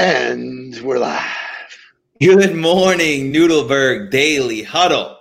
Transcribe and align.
And 0.00 0.80
we're 0.80 0.98
live. 0.98 1.20
Good 2.22 2.56
morning, 2.56 3.30
Nudelberg 3.30 4.10
Daily 4.10 4.62
Huddle. 4.62 5.18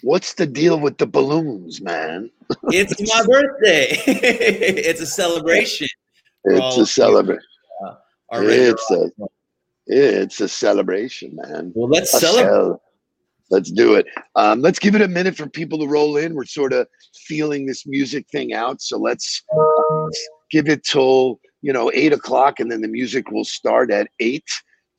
What's 0.00 0.32
the 0.32 0.46
deal 0.46 0.80
with 0.80 0.96
the 0.96 1.06
balloons, 1.06 1.82
man? 1.82 2.30
It's 2.68 2.98
my 2.98 3.22
birthday. 3.26 3.88
it's 4.06 5.02
a 5.02 5.06
celebration. 5.06 5.88
It's 6.44 6.78
a 6.78 6.86
celebration. 6.86 7.44
Uh, 7.86 7.96
it's 8.30 8.90
a 8.90 9.10
it's 9.88 10.40
a 10.40 10.48
celebration, 10.48 11.36
man. 11.36 11.70
Well, 11.74 11.90
let's 11.90 12.14
a 12.14 12.18
celebrate. 12.18 12.50
Cel- 12.50 12.82
let's 13.50 13.70
do 13.70 13.94
it. 13.96 14.06
Um, 14.36 14.62
let's 14.62 14.78
give 14.78 14.94
it 14.94 15.02
a 15.02 15.08
minute 15.08 15.36
for 15.36 15.46
people 15.46 15.78
to 15.80 15.86
roll 15.86 16.16
in. 16.16 16.34
We're 16.34 16.46
sort 16.46 16.72
of 16.72 16.88
feeling 17.26 17.66
this 17.66 17.86
music 17.86 18.26
thing 18.32 18.54
out, 18.54 18.80
so 18.80 18.96
let's 18.96 19.42
give 20.52 20.68
it 20.68 20.84
till 20.84 21.40
you 21.62 21.72
know 21.72 21.90
eight 21.92 22.12
o'clock, 22.12 22.60
and 22.60 22.70
then 22.70 22.82
the 22.82 22.88
music 22.88 23.32
will 23.32 23.44
start 23.44 23.90
at 23.90 24.08
eight 24.20 24.48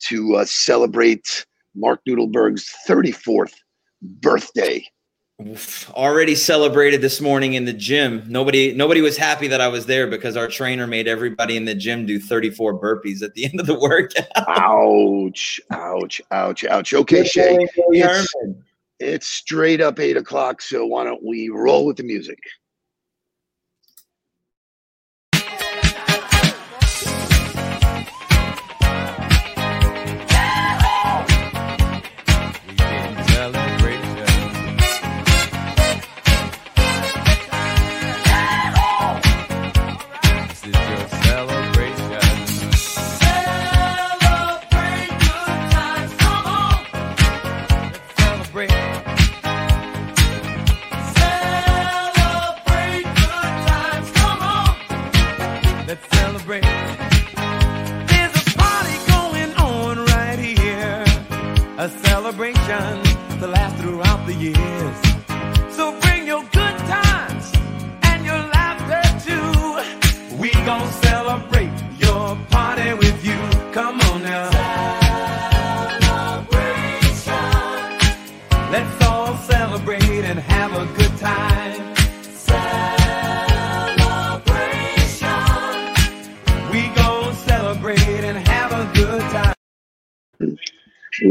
to 0.08 0.36
uh, 0.36 0.46
celebrate 0.46 1.46
Mark 1.76 2.02
Nudelberg's 2.06 2.70
thirty 2.86 3.12
fourth 3.12 3.54
birthday. 4.02 4.86
Already 5.92 6.36
celebrated 6.36 7.02
this 7.02 7.20
morning 7.20 7.54
in 7.54 7.66
the 7.66 7.74
gym. 7.74 8.24
Nobody 8.28 8.74
nobody 8.74 9.02
was 9.02 9.18
happy 9.18 9.48
that 9.48 9.62
I 9.62 9.68
was 9.68 9.86
there 9.86 10.08
because 10.08 10.38
our 10.38 10.48
trainer 10.48 10.88
made 10.88 11.08
everybody 11.08 11.58
in 11.58 11.66
the 11.66 11.74
gym 11.74 12.06
do 12.06 12.20
34 12.20 12.80
burpees 12.80 13.24
at 13.24 13.34
the 13.34 13.46
end 13.46 13.60
of 13.60 13.66
the 13.66 13.78
workout. 13.80 14.28
ouch, 14.36 15.60
ouch, 15.72 16.22
ouch, 16.32 16.66
ouch. 16.66 16.94
Okay, 16.94 17.26
Shay. 17.26 17.58
It's, 17.76 18.36
it's 19.00 19.28
straight 19.28 19.82
up 19.82 20.00
eight 20.00 20.18
o'clock, 20.18 20.62
so 20.62 20.86
why 20.86 21.04
don't 21.04 21.24
we 21.24 21.50
roll 21.50 21.88
with 21.88 21.98
the 21.98 22.04
music? 22.04 22.40
traditions 62.74 63.40
to 63.40 63.48
last 63.48 63.76
throughout 63.82 64.26
the 64.26 64.34
years. 64.34 65.76
So 65.76 65.98
bring 66.02 66.28
your 66.28 66.44
good 66.44 66.78
times 66.90 67.52
and 68.04 68.26
your 68.26 68.42
laughter 68.58 69.04
too. 69.28 70.38
We 70.38 70.52
gon' 70.66 70.92
celebrate 71.04 71.74
your 72.00 72.38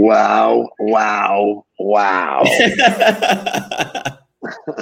Wow, 0.02 0.68
wow, 0.80 1.64
wow. 1.78 2.42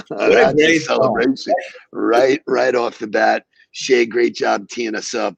That's 0.09 0.63
a 0.63 0.79
celebration. 0.79 1.37
Song. 1.37 1.55
Right, 1.93 2.41
right 2.47 2.75
off 2.75 2.99
the 2.99 3.07
bat. 3.07 3.45
Shay, 3.73 4.07
great 4.07 4.35
job 4.35 4.67
teeing 4.71 4.95
us 4.95 5.13
up. 5.13 5.37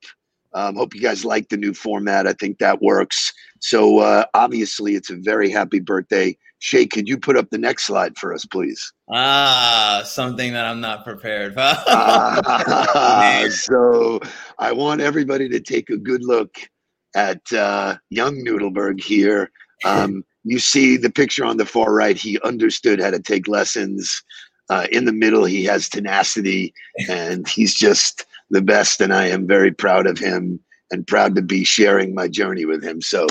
Um, 0.55 0.77
hope 0.77 0.95
you 0.95 1.01
guys 1.01 1.25
like 1.25 1.49
the 1.49 1.57
new 1.57 1.75
format. 1.75 2.29
I 2.29 2.33
think 2.35 2.59
that 2.59 2.81
works. 2.81 3.33
So 3.59 3.99
uh, 3.99 4.27
obviously, 4.35 4.95
it's 4.95 5.11
a 5.11 5.17
very 5.17 5.51
happy 5.51 5.81
birthday. 5.81 6.39
Shay, 6.61 6.87
could 6.87 7.09
you 7.09 7.19
put 7.19 7.37
up 7.37 7.51
the 7.51 7.59
next 7.59 7.83
slide 7.85 8.17
for 8.17 8.33
us, 8.33 8.45
please? 8.45 8.93
Ah, 9.13 10.03
something 10.05 10.53
that 10.53 10.65
I'm 10.65 10.81
not 10.81 11.03
prepared 11.03 11.55
for. 11.55 11.61
ah, 11.65 13.47
so 13.51 14.21
I 14.61 14.71
want 14.71 15.01
everybody 15.01 15.49
to 15.49 15.59
take 15.59 15.91
a 15.91 15.97
good 15.97 16.23
look 16.23 16.57
at 17.15 17.41
uh, 17.53 17.97
young 18.11 18.45
Nudelberg 18.45 19.03
here. 19.03 19.51
Um, 19.85 20.25
you 20.45 20.59
see 20.59 20.97
the 20.97 21.11
picture 21.11 21.45
on 21.45 21.57
the 21.57 21.67
far 21.67 21.93
right. 21.93 22.17
He 22.17 22.41
understood 22.41 23.01
how 23.01 23.11
to 23.11 23.21
take 23.21 23.49
lessons. 23.49 24.23
Uh, 24.69 24.87
in 24.91 25.05
the 25.05 25.13
middle, 25.13 25.45
he 25.45 25.65
has 25.65 25.89
tenacity, 25.89 26.73
and 27.09 27.47
he's 27.49 27.75
just 27.75 28.27
the 28.51 28.63
best. 28.63 29.01
And 29.01 29.13
I 29.13 29.27
am 29.27 29.47
very 29.47 29.73
proud 29.73 30.07
of 30.07 30.19
him 30.19 30.61
and 30.91 31.07
proud 31.07 31.35
to 31.37 31.43
be 31.43 31.65
sharing 31.65 32.15
my 32.15 32.29
journey 32.29 32.65
with 32.65 32.83
him. 32.83 33.01
So 33.01 33.27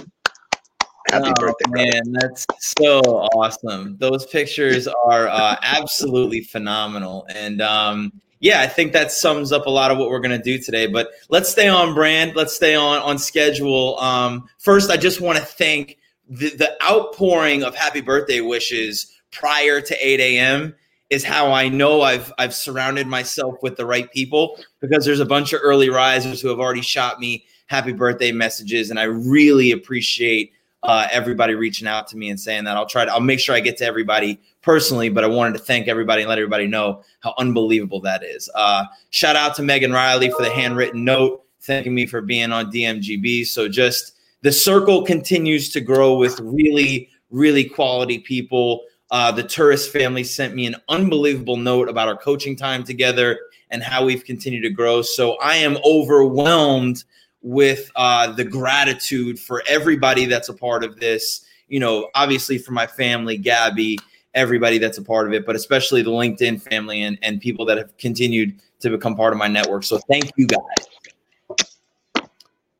happy 1.09 1.29
oh, 1.29 1.33
birthday, 1.39 1.69
brother. 1.69 1.91
man! 1.93 2.13
That's 2.13 2.45
so 2.59 2.99
awesome. 3.35 3.97
Those 3.97 4.25
pictures 4.25 4.87
are 4.87 5.27
uh, 5.27 5.55
absolutely 5.61 6.41
phenomenal, 6.41 7.25
and 7.33 7.61
um, 7.61 8.13
yeah, 8.39 8.61
I 8.61 8.67
think 8.67 8.93
that 8.93 9.11
sums 9.11 9.51
up 9.51 9.65
a 9.67 9.69
lot 9.69 9.91
of 9.91 9.97
what 9.97 10.09
we're 10.09 10.19
going 10.19 10.37
to 10.37 10.43
do 10.43 10.61
today. 10.61 10.87
But 10.87 11.11
let's 11.29 11.49
stay 11.49 11.67
on 11.67 11.93
brand. 11.93 12.35
Let's 12.35 12.55
stay 12.55 12.75
on 12.75 13.01
on 13.01 13.17
schedule. 13.17 13.97
Um, 13.99 14.49
first, 14.57 14.89
I 14.89 14.97
just 14.97 15.21
want 15.21 15.37
to 15.37 15.45
thank 15.45 15.97
the, 16.31 16.55
the 16.55 16.83
outpouring 16.83 17.61
of 17.61 17.75
happy 17.75 17.99
birthday 17.99 18.39
wishes 18.39 19.19
prior 19.31 19.81
to 19.81 20.07
8 20.07 20.19
a.m. 20.21 20.73
is 21.09 21.25
how 21.25 21.51
I 21.51 21.67
know 21.67 22.01
I've 22.01 22.31
I've 22.39 22.55
surrounded 22.55 23.05
myself 23.05 23.55
with 23.61 23.75
the 23.75 23.85
right 23.85 24.09
people 24.11 24.57
because 24.79 25.05
there's 25.05 25.19
a 25.19 25.25
bunch 25.25 25.51
of 25.51 25.59
early 25.61 25.89
risers 25.89 26.41
who 26.41 26.47
have 26.47 26.59
already 26.59 26.81
shot 26.81 27.19
me 27.19 27.45
happy 27.67 27.91
birthday 27.91 28.31
messages, 28.31 28.89
and 28.89 28.99
I 28.99 29.03
really 29.03 29.71
appreciate 29.71 30.53
uh, 30.83 31.07
everybody 31.11 31.53
reaching 31.53 31.87
out 31.87 32.07
to 32.07 32.17
me 32.17 32.29
and 32.29 32.39
saying 32.39 32.63
that. 32.63 32.77
I'll 32.77 32.87
try 32.87 33.03
to 33.03 33.11
I'll 33.11 33.19
make 33.19 33.41
sure 33.41 33.53
I 33.53 33.59
get 33.59 33.75
to 33.77 33.85
everybody 33.85 34.39
personally, 34.61 35.09
but 35.09 35.25
I 35.25 35.27
wanted 35.27 35.57
to 35.57 35.63
thank 35.63 35.89
everybody 35.89 36.21
and 36.21 36.29
let 36.29 36.37
everybody 36.37 36.65
know 36.65 37.03
how 37.19 37.33
unbelievable 37.39 37.99
that 38.01 38.23
is. 38.23 38.49
Uh, 38.55 38.85
shout 39.09 39.35
out 39.35 39.53
to 39.55 39.63
Megan 39.63 39.91
Riley 39.91 40.29
for 40.29 40.43
the 40.43 40.49
handwritten 40.49 41.03
note, 41.03 41.43
thanking 41.59 41.93
me 41.93 42.05
for 42.05 42.21
being 42.21 42.53
on 42.53 42.71
DMGB. 42.71 43.45
So 43.47 43.67
just 43.67 44.13
the 44.41 44.51
circle 44.51 45.03
continues 45.03 45.69
to 45.69 45.81
grow 45.81 46.15
with 46.15 46.39
really, 46.39 47.09
really 47.29 47.63
quality 47.63 48.19
people. 48.19 48.83
Uh, 49.11 49.31
the 49.31 49.43
tourist 49.43 49.91
family 49.91 50.23
sent 50.23 50.55
me 50.55 50.65
an 50.65 50.75
unbelievable 50.89 51.57
note 51.57 51.89
about 51.89 52.07
our 52.07 52.17
coaching 52.17 52.55
time 52.55 52.83
together 52.83 53.39
and 53.69 53.83
how 53.83 54.05
we've 54.05 54.25
continued 54.25 54.61
to 54.61 54.69
grow. 54.69 55.01
So 55.01 55.37
I 55.39 55.55
am 55.55 55.77
overwhelmed 55.85 57.03
with 57.41 57.91
uh, 57.95 58.31
the 58.31 58.43
gratitude 58.43 59.39
for 59.39 59.63
everybody 59.67 60.25
that's 60.25 60.49
a 60.49 60.53
part 60.53 60.83
of 60.83 60.99
this. 60.99 61.45
You 61.67 61.79
know, 61.79 62.09
obviously 62.15 62.57
for 62.57 62.71
my 62.71 62.87
family, 62.87 63.37
Gabby, 63.37 63.97
everybody 64.33 64.77
that's 64.77 64.97
a 64.97 65.03
part 65.03 65.27
of 65.27 65.33
it, 65.33 65.45
but 65.45 65.55
especially 65.55 66.01
the 66.01 66.11
LinkedIn 66.11 66.61
family 66.61 67.01
and, 67.01 67.17
and 67.21 67.41
people 67.41 67.65
that 67.65 67.77
have 67.77 67.95
continued 67.97 68.59
to 68.79 68.89
become 68.89 69.15
part 69.15 69.33
of 69.33 69.39
my 69.39 69.47
network. 69.47 69.83
So 69.83 69.97
thank 70.09 70.31
you 70.35 70.47
guys. 70.47 71.57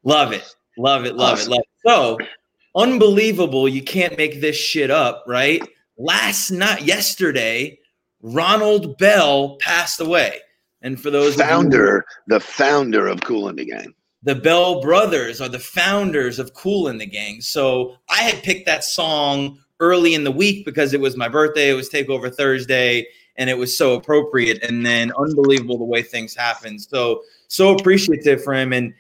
Love 0.04 0.34
it. 0.34 0.56
Love 0.82 1.06
it. 1.06 1.16
Love 1.16 1.34
awesome. 1.34 1.54
it. 1.54 1.66
Love 1.86 2.20
it. 2.20 2.28
So 2.28 2.28
unbelievable. 2.76 3.70
You 3.70 3.84
can't 3.84 4.18
make 4.18 4.42
this 4.42 4.56
shit 4.56 4.90
up, 4.90 5.24
right? 5.28 5.62
Last 5.98 6.50
night, 6.50 6.84
yesterday, 6.84 7.78
Ronald 8.22 8.98
Bell 8.98 9.58
passed 9.58 10.00
away. 10.00 10.40
And 10.82 11.00
for 11.00 11.12
those 11.12 11.36
founder, 11.36 12.06
the 12.28 12.40
founder 12.40 13.08
of 13.08 13.22
Kool 13.22 13.48
and 13.48 13.60
the 13.60 13.66
Gang. 13.66 13.94
The 14.24 14.36
Bell 14.36 14.82
brothers 14.82 15.40
are 15.40 15.50
the 15.50 15.60
founders 15.60 16.40
of 16.40 16.54
Kool 16.54 16.88
and 16.88 17.00
the 17.00 17.06
Gang. 17.06 17.42
So 17.42 17.98
I 18.10 18.24
had 18.24 18.44
picked 18.44 18.66
that 18.66 18.84
song 18.84 19.60
early 19.80 20.16
in 20.16 20.24
the 20.24 20.32
week 20.32 20.66
because 20.66 20.94
it 20.94 21.02
was 21.02 21.16
my 21.16 21.28
birthday. 21.28 21.70
It 21.70 21.74
was 21.74 21.90
Takeover 21.90 22.34
Thursday, 22.34 23.08
and 23.36 23.50
it 23.50 23.58
was 23.58 23.76
so 23.76 23.96
appropriate. 23.96 24.64
And 24.64 24.84
then 24.86 25.12
unbelievable 25.18 25.78
the 25.78 25.86
way 25.86 26.02
things 26.02 26.36
happened. 26.36 26.82
So 26.82 27.22
so 27.48 27.76
appreciative 27.76 28.44
for 28.44 28.54
him. 28.54 28.74
And 28.74 28.94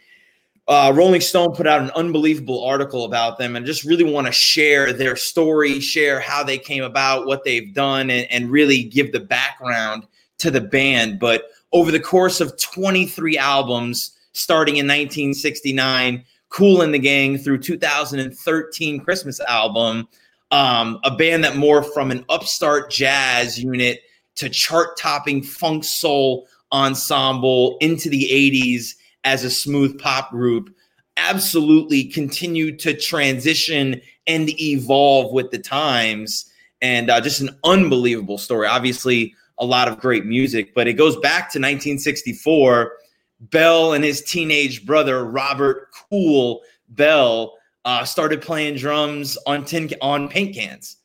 uh, 0.71 0.89
Rolling 0.95 1.19
Stone 1.19 1.53
put 1.53 1.67
out 1.67 1.81
an 1.81 1.91
unbelievable 1.97 2.63
article 2.63 3.03
about 3.03 3.37
them, 3.37 3.57
and 3.57 3.65
just 3.65 3.83
really 3.83 4.05
want 4.05 4.25
to 4.25 4.31
share 4.31 4.93
their 4.93 5.17
story, 5.17 5.81
share 5.81 6.21
how 6.21 6.45
they 6.45 6.57
came 6.57 6.81
about, 6.81 7.25
what 7.25 7.43
they've 7.43 7.73
done, 7.73 8.09
and, 8.09 8.25
and 8.31 8.49
really 8.49 8.83
give 8.83 9.11
the 9.11 9.19
background 9.19 10.07
to 10.37 10.49
the 10.49 10.61
band. 10.61 11.19
But 11.19 11.49
over 11.73 11.91
the 11.91 11.99
course 11.99 12.39
of 12.39 12.57
23 12.57 13.37
albums, 13.37 14.17
starting 14.31 14.77
in 14.77 14.85
1969, 14.85 16.23
Kool 16.47 16.81
and 16.81 16.93
the 16.93 16.99
Gang 16.99 17.37
through 17.37 17.57
2013 17.57 19.01
Christmas 19.01 19.41
album, 19.41 20.07
um, 20.51 20.99
a 21.03 21.13
band 21.13 21.43
that 21.43 21.55
morphed 21.55 21.93
from 21.93 22.11
an 22.11 22.23
upstart 22.29 22.89
jazz 22.89 23.61
unit 23.61 23.99
to 24.35 24.47
chart 24.47 24.95
topping 24.97 25.43
funk 25.43 25.83
soul 25.83 26.47
ensemble 26.71 27.77
into 27.81 28.09
the 28.09 28.29
80s 28.31 28.95
as 29.23 29.43
a 29.43 29.49
smooth 29.49 29.99
pop 29.99 30.31
group. 30.31 30.75
absolutely 31.17 32.05
continued 32.05 32.79
to 32.79 32.93
transition 32.93 34.01
and 34.27 34.49
evolve 34.61 35.31
with 35.33 35.51
the 35.51 35.59
times. 35.59 36.51
And 36.81 37.09
uh, 37.11 37.21
just 37.21 37.41
an 37.41 37.49
unbelievable 37.63 38.37
story. 38.37 38.65
Obviously, 38.65 39.35
a 39.59 39.65
lot 39.65 39.87
of 39.87 39.99
great 39.99 40.25
music, 40.25 40.73
but 40.73 40.87
it 40.87 40.93
goes 40.93 41.15
back 41.17 41.51
to 41.51 41.59
1964. 41.59 42.93
Bell 43.41 43.93
and 43.93 44.03
his 44.03 44.21
teenage 44.21 44.85
brother, 44.85 45.25
Robert 45.25 45.89
Kool 46.09 46.61
Bell, 46.89 47.57
uh, 47.85 48.03
started 48.03 48.41
playing 48.41 48.75
drums 48.75 49.37
on 49.45 49.65
tin 49.65 49.89
on 50.01 50.29
paint 50.29 50.55
cans, 50.55 50.97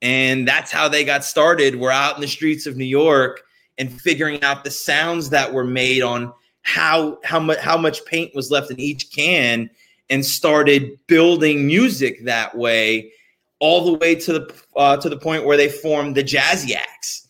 and 0.00 0.46
that's 0.46 0.70
how 0.70 0.88
they 0.88 1.04
got 1.04 1.24
started. 1.24 1.76
We're 1.76 1.90
out 1.90 2.14
in 2.14 2.20
the 2.20 2.28
streets 2.28 2.66
of 2.66 2.76
New 2.76 2.84
York 2.84 3.42
and 3.78 3.92
figuring 4.00 4.42
out 4.42 4.62
the 4.62 4.70
sounds 4.70 5.30
that 5.30 5.52
were 5.52 5.64
made 5.64 6.02
on 6.02 6.32
how 6.62 7.18
how 7.24 7.40
much 7.40 7.58
how 7.58 7.76
much 7.76 8.04
paint 8.04 8.34
was 8.34 8.50
left 8.50 8.70
in 8.70 8.78
each 8.80 9.12
can, 9.12 9.70
and 10.08 10.24
started 10.24 10.98
building 11.06 11.66
music 11.66 12.24
that 12.24 12.56
way, 12.56 13.12
all 13.58 13.84
the 13.84 13.98
way 13.98 14.14
to 14.14 14.32
the 14.32 14.54
uh, 14.76 14.96
to 14.98 15.08
the 15.08 15.18
point 15.18 15.44
where 15.44 15.56
they 15.56 15.68
formed 15.68 16.16
the 16.16 16.24
Jazziacs, 16.24 17.26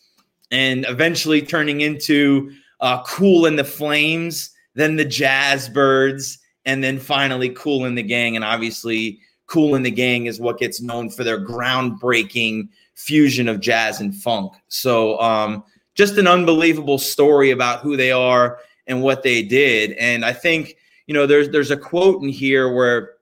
and 0.50 0.84
eventually 0.88 1.42
turning 1.42 1.80
into 1.80 2.50
uh, 2.80 3.02
Kool 3.04 3.46
and 3.46 3.58
the 3.58 3.64
Flames, 3.64 4.50
then 4.74 4.96
the 4.96 5.04
Jazzbirds 5.04 6.38
and 6.64 6.84
then 6.84 6.98
finally 6.98 7.50
Kool 7.50 7.84
and 7.84 7.96
the 7.96 8.02
Gang. 8.02 8.36
And 8.36 8.44
obviously, 8.44 9.20
Kool 9.46 9.74
and 9.74 9.84
the 9.84 9.90
Gang 9.90 10.26
is 10.26 10.40
what 10.40 10.58
gets 10.58 10.80
known 10.80 11.10
for 11.10 11.24
their 11.24 11.44
groundbreaking 11.44 12.68
fusion 12.94 13.48
of 13.48 13.60
jazz 13.60 14.00
and 14.00 14.14
funk. 14.14 14.52
So, 14.68 15.18
um, 15.20 15.64
just 15.94 16.18
an 16.18 16.26
unbelievable 16.26 16.98
story 16.98 17.50
about 17.50 17.80
who 17.80 17.96
they 17.96 18.12
are 18.12 18.58
and 18.90 19.00
what 19.00 19.22
they 19.22 19.42
did. 19.42 19.92
And 19.92 20.24
I 20.24 20.32
think, 20.34 20.76
you 21.06 21.14
know, 21.14 21.26
there's 21.26 21.48
there's 21.48 21.70
a 21.70 21.76
quote 21.76 22.22
in 22.22 22.28
here 22.28 22.74
where 22.74 23.12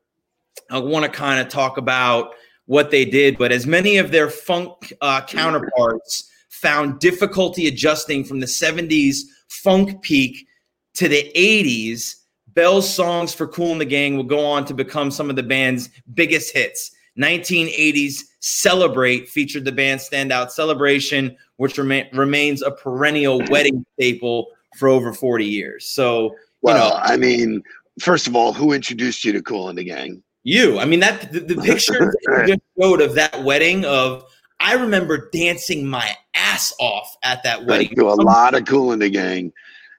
I 0.70 0.78
want 0.78 1.04
to 1.04 1.10
kind 1.10 1.40
of 1.40 1.48
talk 1.48 1.76
about 1.76 2.34
what 2.66 2.90
they 2.90 3.04
did, 3.04 3.38
but 3.38 3.52
as 3.52 3.66
many 3.66 3.98
of 3.98 4.10
their 4.10 4.28
funk 4.28 4.92
uh, 5.00 5.24
counterparts 5.26 6.28
found 6.48 6.98
difficulty 6.98 7.68
adjusting 7.68 8.24
from 8.24 8.40
the 8.40 8.46
70s 8.46 9.20
funk 9.48 10.02
peak 10.02 10.46
to 10.94 11.08
the 11.08 11.30
80s, 11.34 12.16
Bell's 12.48 12.92
songs 12.92 13.32
for 13.32 13.46
Kool 13.46 13.72
and 13.72 13.80
the 13.80 13.84
Gang 13.84 14.16
will 14.16 14.24
go 14.24 14.44
on 14.44 14.64
to 14.66 14.74
become 14.74 15.10
some 15.10 15.30
of 15.30 15.36
the 15.36 15.42
band's 15.42 15.88
biggest 16.14 16.52
hits. 16.52 16.90
1980s 17.18 18.24
Celebrate 18.40 19.28
featured 19.28 19.64
the 19.64 19.72
band's 19.72 20.08
standout 20.08 20.50
celebration, 20.50 21.36
which 21.56 21.76
rema- 21.76 22.06
remains 22.12 22.62
a 22.62 22.70
perennial 22.70 23.42
wedding 23.50 23.84
staple 23.94 24.48
for 24.76 24.88
over 24.88 25.12
40 25.12 25.44
years. 25.44 25.86
So, 25.86 26.34
well, 26.62 26.90
know, 26.90 26.96
I 26.96 27.16
mean, 27.16 27.62
first 28.00 28.26
of 28.26 28.36
all, 28.36 28.52
who 28.52 28.72
introduced 28.72 29.24
you 29.24 29.32
to 29.32 29.42
Kool 29.42 29.68
and 29.68 29.78
the 29.78 29.84
Gang? 29.84 30.22
You. 30.44 30.78
I 30.78 30.84
mean, 30.84 31.00
that 31.00 31.32
the, 31.32 31.40
the 31.40 31.56
picture 31.56 32.14
just 32.46 32.60
showed 32.80 33.00
of 33.00 33.14
that 33.14 33.44
wedding 33.44 33.84
of 33.84 34.24
I 34.60 34.74
remember 34.74 35.30
dancing 35.30 35.86
my 35.86 36.16
ass 36.34 36.72
off 36.80 37.16
at 37.22 37.42
that 37.44 37.66
wedding. 37.66 37.92
Do 37.94 38.08
a 38.08 38.14
lot 38.14 38.54
of 38.54 38.64
Kool 38.64 38.92
and 38.92 39.00
the 39.00 39.10
Gang. 39.10 39.52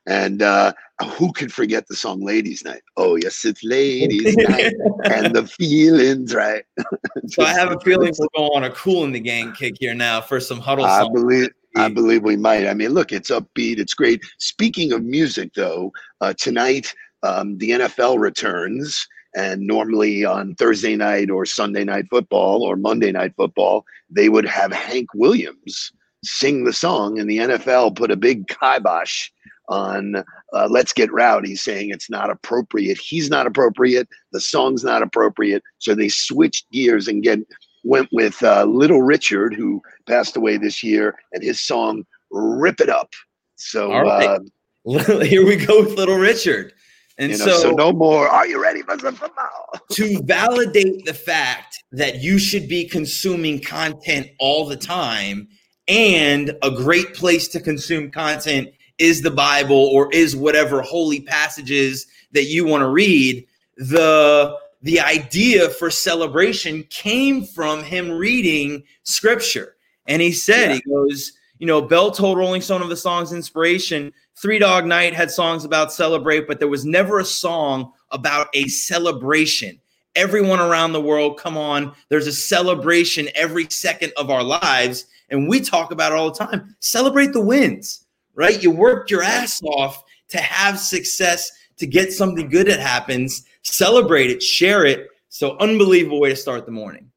And 0.06 0.42
uh, 0.42 0.74
who 1.18 1.32
could 1.32 1.54
forget 1.54 1.88
the 1.88 1.96
song 1.96 2.22
Ladies 2.22 2.64
Night? 2.66 2.82
Oh, 2.98 3.16
yes, 3.16 3.46
it's 3.46 3.64
Ladies 3.64 4.36
Night 4.50 4.74
and 5.04 5.36
the 5.36 5.46
feelings 5.46 6.34
right. 6.34 6.64
so 7.28 7.44
I 7.44 7.54
have 7.54 7.72
a 7.72 7.80
feeling 7.82 8.12
we're 8.18 8.28
going 8.36 8.52
on 8.56 8.64
a 8.64 8.72
Kool 8.72 9.04
and 9.04 9.14
the 9.14 9.20
Gang 9.20 9.54
kick 9.54 9.76
here 9.80 9.94
now 9.94 10.20
for 10.20 10.40
some 10.40 10.60
huddle 10.60 10.86
I 10.86 11.08
believe 11.14 11.50
I 11.80 11.90
believe 11.90 12.24
we 12.24 12.38
might. 12.38 12.68
I 12.68 12.74
mean, 12.74 12.92
look, 12.92 13.12
it's 13.12 13.32
upbeat, 13.32 13.80
it's 13.80 13.94
great. 13.94 14.22
Speaking 14.38 14.92
of 14.92 15.04
music, 15.04 15.54
though, 15.54 15.92
uh, 16.22 16.34
tonight 16.38 16.94
um, 17.24 17.58
the 17.58 17.72
NFL 17.72 18.20
returns. 18.20 19.08
And 19.36 19.62
normally 19.68 20.26
on 20.26 20.56
Thursday 20.56 20.96
night 20.96 21.30
or 21.30 21.46
Sunday 21.46 21.84
night 21.84 22.06
football 22.10 22.64
or 22.64 22.76
Monday 22.76 23.12
night 23.12 23.34
football, 23.38 23.86
they 24.10 24.28
would 24.28 24.46
have 24.46 24.74
Hank 24.74 25.08
Williams 25.14 25.92
sing 26.24 26.64
the 26.64 26.74
song, 26.74 27.20
and 27.20 27.30
the 27.30 27.38
NFL 27.38 27.96
put 27.96 28.12
a 28.12 28.18
big 28.18 28.48
kibosh 28.48 29.30
on 29.70 30.16
uh, 30.54 30.68
Let's 30.70 30.94
Get 30.94 31.14
Rowdy, 31.14 31.56
saying 31.56 31.92
it's 31.92 32.10
not 32.10 32.32
appropriate. 32.32 32.98
He's 32.98 33.30
not 33.30 33.46
appropriate. 33.46 34.08
The 34.32 34.42
song's 34.42 34.84
not 34.84 35.04
appropriate. 35.04 35.64
So 35.78 35.94
they 35.94 36.10
switched 36.10 36.70
gears 36.72 37.08
and 37.08 37.24
get 37.24 37.40
went 37.84 38.10
with 38.12 38.42
uh, 38.44 38.66
Little 38.66 39.02
Richard, 39.02 39.54
who 39.54 39.82
passed 40.08 40.38
away 40.38 40.58
this 40.58 40.84
year, 40.84 41.16
and 41.34 41.44
his 41.44 41.62
song 41.62 42.06
"Rip 42.32 42.82
It 42.82 42.90
Up." 42.90 43.14
So 43.56 43.92
uh, 43.92 44.40
here 44.84 45.46
we 45.46 45.56
go 45.56 45.84
with 45.84 45.98
Little 45.98 46.18
Richard. 46.18 46.74
And 47.18 47.34
you 47.34 47.38
know, 47.38 47.46
so, 47.46 47.60
so, 47.60 47.72
no 47.72 47.92
more. 47.92 48.30
Are 48.30 48.48
you 48.48 48.62
ready 48.62 48.82
for 48.82 48.98
some 48.98 49.16
football? 49.16 49.74
to 49.92 50.22
validate 50.24 51.06
the 51.06 51.14
fact 51.14 51.84
that 51.92 52.22
you 52.22 52.40
should 52.40 52.70
be 52.70 52.86
consuming 52.86 53.60
content 53.60 54.28
all 54.40 54.66
the 54.66 54.78
time, 54.78 55.50
and 55.90 56.56
a 56.64 56.72
great 56.72 57.14
place 57.14 57.50
to 57.50 57.60
consume 57.60 58.10
content 58.10 58.70
is 59.00 59.22
the 59.22 59.32
Bible 59.32 59.76
or 59.76 60.12
is 60.14 60.36
whatever 60.36 60.82
holy 60.82 61.22
passages 61.22 62.08
that 62.32 62.46
you 62.46 62.66
want 62.66 62.82
to 62.82 62.90
read, 62.90 63.46
the 63.78 64.56
the 64.82 65.00
idea 65.00 65.70
for 65.70 65.90
celebration 65.90 66.84
came 66.90 67.44
from 67.44 67.84
him 67.84 68.12
reading 68.12 68.84
scripture. 69.04 69.76
And 70.08 70.22
he 70.22 70.32
said, 70.32 70.70
yeah. 70.70 70.76
he 70.76 70.82
goes, 70.90 71.34
you 71.58 71.68
know, 71.68 71.82
Bell 71.82 72.12
told 72.12 72.38
Rolling 72.38 72.62
Stone 72.62 72.82
of 72.82 72.90
the 72.90 72.96
song's 72.96 73.34
inspiration. 73.34 74.14
Three 74.36 74.60
Dog 74.60 74.86
Night 74.86 75.14
had 75.14 75.30
songs 75.30 75.66
about 75.66 75.92
celebrate, 75.92 76.48
but 76.48 76.60
there 76.60 76.70
was 76.70 76.86
never 76.86 77.20
a 77.20 77.26
song 77.26 77.92
about 78.12 78.48
a 78.54 78.68
celebration. 78.68 79.80
Everyone 80.16 80.60
around 80.60 80.94
the 80.94 81.02
world, 81.02 81.38
come 81.38 81.58
on, 81.58 81.94
there's 82.10 82.28
a 82.28 82.34
celebration 82.34 83.28
every 83.36 83.70
second 83.70 84.14
of 84.18 84.30
our 84.30 84.44
lives. 84.44 85.06
And 85.30 85.48
we 85.48 85.60
talk 85.60 85.92
about 85.92 86.12
it 86.12 86.18
all 86.18 86.32
the 86.32 86.46
time. 86.46 86.76
Celebrate 86.80 87.34
the 87.34 87.42
wins 87.42 88.06
right? 88.40 88.64
You 88.64 88.72
worked 88.72 89.12
your 89.12 89.22
ass 89.22 89.62
off 89.64 90.02
to 90.30 90.38
have 90.38 90.80
success, 90.80 91.52
to 91.78 91.86
get 91.86 92.14
something 92.14 92.50
good 92.50 92.68
that 92.68 92.80
happens, 92.80 93.46
celebrate 93.64 94.30
it, 94.30 94.42
share 94.42 94.86
it. 94.86 95.08
So 95.30 95.58
unbelievable 95.60 96.20
way 96.20 96.30
to 96.30 96.36
start 96.36 96.66
the 96.66 96.72
morning. 96.72 97.12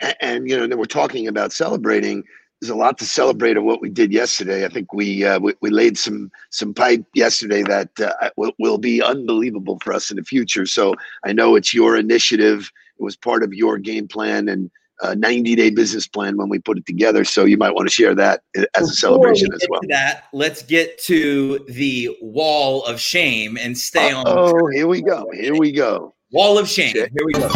And, 0.00 0.16
and 0.20 0.50
you 0.50 0.66
know, 0.66 0.76
we're 0.76 0.84
talking 0.84 1.28
about 1.28 1.52
celebrating. 1.52 2.24
There's 2.60 2.70
a 2.70 2.74
lot 2.74 2.98
to 2.98 3.06
celebrate 3.06 3.56
of 3.56 3.64
what 3.64 3.80
we 3.80 3.88
did 3.88 4.12
yesterday. 4.12 4.64
I 4.64 4.68
think 4.68 4.92
we 4.92 5.24
uh, 5.24 5.38
we, 5.38 5.54
we, 5.60 5.70
laid 5.70 5.96
some 5.96 6.30
some 6.50 6.74
pipe 6.74 7.04
yesterday 7.14 7.62
that 7.62 7.90
uh, 8.00 8.30
will, 8.36 8.52
will 8.58 8.78
be 8.78 9.02
unbelievable 9.02 9.78
for 9.82 9.92
us 9.92 10.10
in 10.10 10.16
the 10.16 10.24
future. 10.24 10.66
So 10.66 10.94
I 11.24 11.32
know 11.32 11.54
it's 11.54 11.72
your 11.72 11.96
initiative. 11.96 12.70
It 12.98 13.02
was 13.02 13.16
part 13.16 13.44
of 13.44 13.54
your 13.54 13.78
game 13.78 14.08
plan, 14.08 14.48
and 14.48 14.70
a 15.02 15.14
90 15.14 15.54
day 15.54 15.70
business 15.70 16.06
plan 16.06 16.36
when 16.36 16.48
we 16.48 16.58
put 16.58 16.78
it 16.78 16.86
together. 16.86 17.24
So 17.24 17.44
you 17.44 17.56
might 17.56 17.74
want 17.74 17.88
to 17.88 17.92
share 17.94 18.14
that 18.14 18.42
as 18.56 18.64
Before 18.74 18.82
a 18.82 18.86
celebration 18.86 19.52
as 19.52 19.66
well. 19.68 19.80
that, 19.88 20.24
let's 20.32 20.62
get 20.62 20.98
to 21.04 21.64
the 21.68 22.16
wall 22.20 22.84
of 22.84 23.00
shame 23.00 23.56
and 23.56 23.76
stay 23.76 24.12
Uh-oh, 24.12 24.20
on. 24.48 24.62
Oh, 24.62 24.66
here 24.72 24.86
we 24.86 25.02
go. 25.02 25.26
Here 25.32 25.56
we 25.56 25.72
go. 25.72 26.14
Wall 26.32 26.58
of 26.58 26.68
shame. 26.68 26.94
Here 26.94 27.08
we 27.24 27.32
go. 27.32 27.48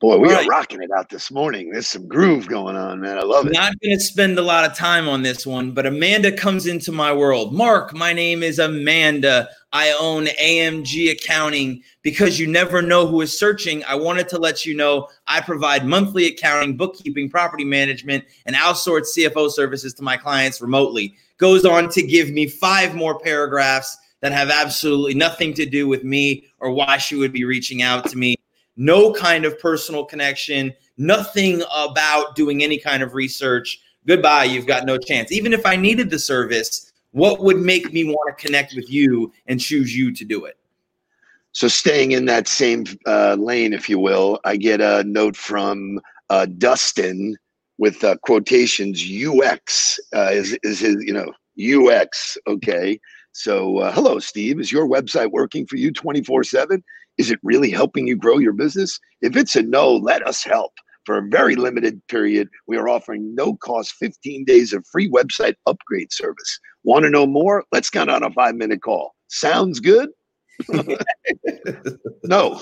Boy, 0.00 0.16
we 0.16 0.30
right. 0.30 0.46
are 0.46 0.48
rocking 0.48 0.82
it 0.82 0.90
out 0.96 1.10
this 1.10 1.30
morning. 1.30 1.70
There's 1.70 1.86
some 1.86 2.08
groove 2.08 2.48
going 2.48 2.74
on, 2.74 3.00
man. 3.00 3.18
I 3.18 3.22
love 3.22 3.46
it. 3.46 3.52
Not 3.52 3.78
going 3.82 3.94
to 3.94 4.02
spend 4.02 4.38
a 4.38 4.42
lot 4.42 4.64
of 4.64 4.74
time 4.74 5.10
on 5.10 5.22
this 5.22 5.46
one, 5.46 5.72
but 5.72 5.84
Amanda 5.84 6.32
comes 6.32 6.66
into 6.66 6.90
my 6.90 7.12
world. 7.12 7.52
Mark, 7.52 7.92
my 7.92 8.14
name 8.14 8.42
is 8.42 8.58
Amanda. 8.58 9.50
I 9.74 9.94
own 10.00 10.24
AMG 10.24 11.12
Accounting. 11.12 11.82
Because 12.00 12.40
you 12.40 12.46
never 12.46 12.80
know 12.80 13.06
who 13.06 13.20
is 13.20 13.38
searching, 13.38 13.84
I 13.84 13.94
wanted 13.94 14.26
to 14.30 14.38
let 14.38 14.64
you 14.64 14.74
know 14.74 15.06
I 15.26 15.42
provide 15.42 15.84
monthly 15.84 16.28
accounting, 16.28 16.78
bookkeeping, 16.78 17.28
property 17.28 17.64
management, 17.64 18.24
and 18.46 18.56
outsourced 18.56 19.08
CFO 19.18 19.50
services 19.50 19.92
to 19.94 20.02
my 20.02 20.16
clients 20.16 20.62
remotely. 20.62 21.14
Goes 21.36 21.66
on 21.66 21.90
to 21.90 22.00
give 22.00 22.30
me 22.30 22.46
five 22.46 22.94
more 22.94 23.18
paragraphs 23.18 23.98
that 24.20 24.32
have 24.32 24.48
absolutely 24.48 25.12
nothing 25.12 25.52
to 25.54 25.66
do 25.66 25.86
with 25.86 26.04
me 26.04 26.44
or 26.58 26.70
why 26.70 26.96
she 26.96 27.16
would 27.16 27.34
be 27.34 27.44
reaching 27.44 27.82
out 27.82 28.08
to 28.08 28.16
me 28.16 28.36
no 28.76 29.12
kind 29.12 29.44
of 29.44 29.58
personal 29.58 30.04
connection, 30.04 30.72
nothing 30.96 31.62
about 31.72 32.34
doing 32.36 32.62
any 32.62 32.78
kind 32.78 33.02
of 33.02 33.14
research. 33.14 33.80
Goodbye, 34.06 34.44
you've 34.44 34.66
got 34.66 34.86
no 34.86 34.96
chance. 34.96 35.32
Even 35.32 35.52
if 35.52 35.66
I 35.66 35.76
needed 35.76 36.10
the 36.10 36.18
service, 36.18 36.92
what 37.12 37.40
would 37.40 37.58
make 37.58 37.92
me 37.92 38.04
want 38.04 38.38
to 38.38 38.46
connect 38.46 38.74
with 38.74 38.90
you 38.90 39.32
and 39.46 39.60
choose 39.60 39.96
you 39.96 40.12
to 40.12 40.24
do 40.24 40.44
it? 40.44 40.56
So, 41.52 41.66
staying 41.66 42.12
in 42.12 42.26
that 42.26 42.46
same 42.46 42.84
uh, 43.06 43.36
lane, 43.38 43.72
if 43.72 43.88
you 43.88 43.98
will, 43.98 44.38
I 44.44 44.56
get 44.56 44.80
a 44.80 45.02
note 45.04 45.36
from 45.36 46.00
uh, 46.28 46.46
Dustin 46.46 47.36
with 47.78 48.04
uh, 48.04 48.16
quotations 48.22 49.02
UX 49.02 49.98
uh, 50.14 50.30
is, 50.32 50.56
is 50.62 50.80
his, 50.80 50.96
you 51.02 51.12
know, 51.12 51.32
UX. 51.58 52.38
Okay. 52.46 53.00
So, 53.32 53.78
uh, 53.78 53.92
hello, 53.92 54.18
Steve. 54.18 54.60
Is 54.60 54.70
your 54.70 54.88
website 54.88 55.30
working 55.30 55.66
for 55.66 55.76
you 55.76 55.92
24 55.92 56.44
7? 56.44 56.84
Is 57.20 57.30
it 57.30 57.38
really 57.42 57.70
helping 57.70 58.08
you 58.08 58.16
grow 58.16 58.38
your 58.38 58.54
business? 58.54 58.98
If 59.20 59.36
it's 59.36 59.54
a 59.54 59.62
no, 59.62 59.94
let 59.94 60.26
us 60.26 60.42
help. 60.42 60.72
For 61.04 61.18
a 61.18 61.28
very 61.28 61.54
limited 61.54 62.00
period, 62.08 62.48
we 62.66 62.78
are 62.78 62.88
offering 62.88 63.34
no 63.34 63.56
cost 63.56 63.92
15 63.96 64.46
days 64.46 64.72
of 64.72 64.86
free 64.90 65.06
website 65.06 65.56
upgrade 65.66 66.14
service. 66.14 66.58
Want 66.82 67.02
to 67.02 67.10
know 67.10 67.26
more? 67.26 67.66
Let's 67.72 67.90
get 67.90 68.08
on 68.08 68.22
a 68.22 68.30
five 68.30 68.54
minute 68.54 68.80
call. 68.80 69.14
Sounds 69.28 69.80
good? 69.80 70.08
no, 72.24 72.58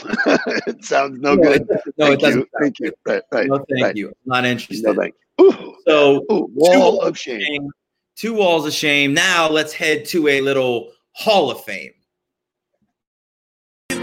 it 0.67 0.85
sounds 0.85 1.21
no, 1.21 1.37
no 1.37 1.43
good. 1.43 1.69
no, 1.97 2.07
thank 2.07 2.15
it 2.15 2.21
doesn't. 2.21 2.41
You. 2.41 2.47
Thank 2.61 2.81
you. 2.81 2.93
Right, 3.07 3.23
right. 3.31 3.47
No, 3.47 3.65
thank 3.71 3.85
right. 3.85 3.97
you. 3.97 4.13
Not 4.27 4.45
interested. 4.45 4.87
No, 4.87 5.01
thank 5.01 5.15
you. 5.39 5.47
Ooh, 5.47 5.77
so, 5.87 6.25
ooh, 6.33 6.51
wall 6.53 7.01
of 7.03 7.17
shame. 7.17 7.43
shame. 7.43 7.71
Two 8.17 8.35
walls 8.35 8.67
of 8.67 8.73
shame. 8.73 9.15
Now 9.15 9.49
let's 9.49 9.73
head 9.73 10.05
to 10.07 10.27
a 10.27 10.41
little 10.41 10.91
Hall 11.13 11.49
of 11.49 11.63
Fame. 11.63 11.93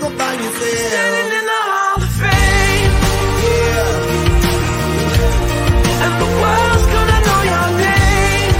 Standing 0.06 1.32
in 1.40 1.46
the 1.46 1.62
Hall 1.66 1.98
of 1.98 2.10
Fame. 2.12 2.94
And 6.04 6.14
the 6.22 6.28
world's 6.42 6.86
gonna 6.94 7.20
know 7.26 7.42
your 7.50 7.70
name. 7.82 8.54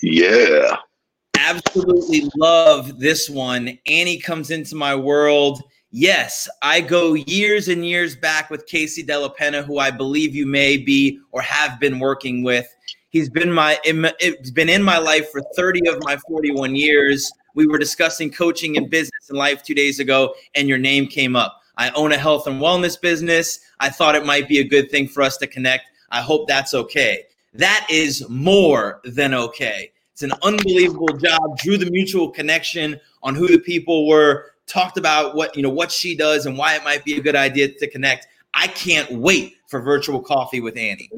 Yeah. 0.00 0.76
Absolutely 1.38 2.30
love 2.36 2.98
this 2.98 3.28
one. 3.28 3.78
Annie 3.86 4.18
comes 4.18 4.50
into 4.50 4.74
my 4.74 4.94
world. 4.94 5.62
Yes, 5.90 6.48
I 6.62 6.80
go 6.80 7.12
years 7.14 7.68
and 7.68 7.84
years 7.84 8.16
back 8.16 8.48
with 8.48 8.66
Casey 8.66 9.02
Della 9.02 9.30
Penna, 9.30 9.62
who 9.62 9.78
I 9.78 9.90
believe 9.90 10.34
you 10.34 10.46
may 10.46 10.78
be 10.78 11.18
or 11.32 11.42
have 11.42 11.78
been 11.78 11.98
working 11.98 12.42
with. 12.42 12.74
He's 13.10 13.30
been 13.30 13.52
my 13.52 13.78
it's 13.84 14.50
been 14.50 14.68
in 14.68 14.82
my 14.82 14.98
life 14.98 15.30
for 15.30 15.40
30 15.56 15.88
of 15.88 15.98
my 16.02 16.16
41 16.28 16.76
years. 16.76 17.30
We 17.54 17.66
were 17.66 17.78
discussing 17.78 18.30
coaching 18.30 18.76
and 18.76 18.90
business 18.90 19.28
and 19.30 19.38
life 19.38 19.62
two 19.62 19.74
days 19.74 19.98
ago, 19.98 20.34
and 20.54 20.68
your 20.68 20.78
name 20.78 21.06
came 21.06 21.34
up. 21.34 21.62
I 21.78 21.90
own 21.90 22.12
a 22.12 22.18
health 22.18 22.46
and 22.46 22.60
wellness 22.60 23.00
business. 23.00 23.60
I 23.80 23.88
thought 23.88 24.14
it 24.14 24.26
might 24.26 24.48
be 24.48 24.58
a 24.58 24.64
good 24.64 24.90
thing 24.90 25.08
for 25.08 25.22
us 25.22 25.36
to 25.38 25.46
connect. 25.46 25.84
I 26.10 26.20
hope 26.20 26.48
that's 26.48 26.74
okay. 26.74 27.24
That 27.54 27.86
is 27.90 28.28
more 28.28 29.00
than 29.04 29.32
okay. 29.32 29.92
It's 30.12 30.22
an 30.22 30.32
unbelievable 30.42 31.16
job. 31.16 31.56
Drew 31.58 31.78
the 31.78 31.90
mutual 31.90 32.30
connection 32.30 33.00
on 33.22 33.34
who 33.34 33.48
the 33.48 33.58
people 33.58 34.06
were. 34.06 34.52
Talked 34.66 34.98
about 34.98 35.34
what 35.34 35.56
you 35.56 35.62
know 35.62 35.70
what 35.70 35.90
she 35.90 36.14
does 36.14 36.44
and 36.44 36.58
why 36.58 36.74
it 36.74 36.84
might 36.84 37.04
be 37.04 37.16
a 37.16 37.22
good 37.22 37.36
idea 37.36 37.72
to 37.72 37.88
connect. 37.88 38.26
I 38.52 38.66
can't 38.66 39.10
wait 39.12 39.56
for 39.68 39.80
virtual 39.80 40.20
coffee 40.20 40.60
with 40.60 40.76
Annie. 40.76 41.10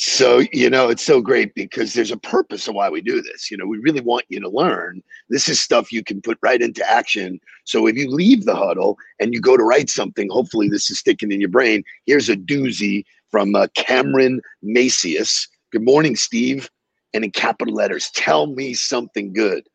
So, 0.00 0.42
you 0.52 0.70
know, 0.70 0.88
it's 0.88 1.02
so 1.02 1.20
great 1.20 1.56
because 1.56 1.92
there's 1.92 2.12
a 2.12 2.16
purpose 2.16 2.68
of 2.68 2.76
why 2.76 2.88
we 2.88 3.00
do 3.00 3.20
this. 3.20 3.50
You 3.50 3.56
know, 3.56 3.66
we 3.66 3.78
really 3.78 4.00
want 4.00 4.26
you 4.28 4.38
to 4.38 4.48
learn. 4.48 5.02
This 5.28 5.48
is 5.48 5.60
stuff 5.60 5.90
you 5.90 6.04
can 6.04 6.22
put 6.22 6.38
right 6.40 6.62
into 6.62 6.88
action. 6.88 7.40
So 7.64 7.88
if 7.88 7.96
you 7.96 8.08
leave 8.08 8.44
the 8.44 8.54
huddle 8.54 8.96
and 9.18 9.34
you 9.34 9.40
go 9.40 9.56
to 9.56 9.64
write 9.64 9.90
something, 9.90 10.30
hopefully 10.30 10.68
this 10.68 10.88
is 10.88 11.00
sticking 11.00 11.32
in 11.32 11.40
your 11.40 11.50
brain. 11.50 11.82
Here's 12.06 12.28
a 12.28 12.36
doozy 12.36 13.04
from 13.32 13.56
uh, 13.56 13.66
Cameron 13.74 14.40
Macius. 14.64 15.48
Good 15.72 15.82
morning, 15.82 16.14
Steve. 16.14 16.70
And 17.12 17.24
in 17.24 17.32
capital 17.32 17.74
letters, 17.74 18.10
tell 18.14 18.46
me 18.46 18.74
something 18.74 19.32
good. 19.32 19.66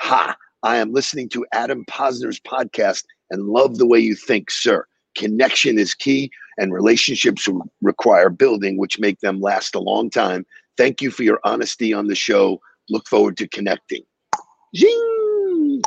Ha, 0.00 0.36
I 0.62 0.76
am 0.76 0.92
listening 0.92 1.30
to 1.30 1.46
Adam 1.52 1.86
Posner's 1.86 2.40
podcast 2.40 3.04
and 3.30 3.48
love 3.48 3.78
the 3.78 3.86
way 3.86 4.00
you 4.00 4.16
think, 4.16 4.50
sir. 4.50 4.86
Connection 5.16 5.78
is 5.78 5.94
key, 5.94 6.30
and 6.58 6.72
relationships 6.72 7.48
require 7.80 8.30
building, 8.30 8.76
which 8.76 8.98
make 8.98 9.20
them 9.20 9.40
last 9.40 9.74
a 9.74 9.80
long 9.80 10.10
time. 10.10 10.46
Thank 10.76 11.00
you 11.00 11.10
for 11.10 11.22
your 11.22 11.40
honesty 11.44 11.92
on 11.92 12.06
the 12.06 12.14
show. 12.14 12.60
Look 12.88 13.06
forward 13.08 13.36
to 13.38 13.48
connecting. 13.48 14.02
Zing! 14.76 15.82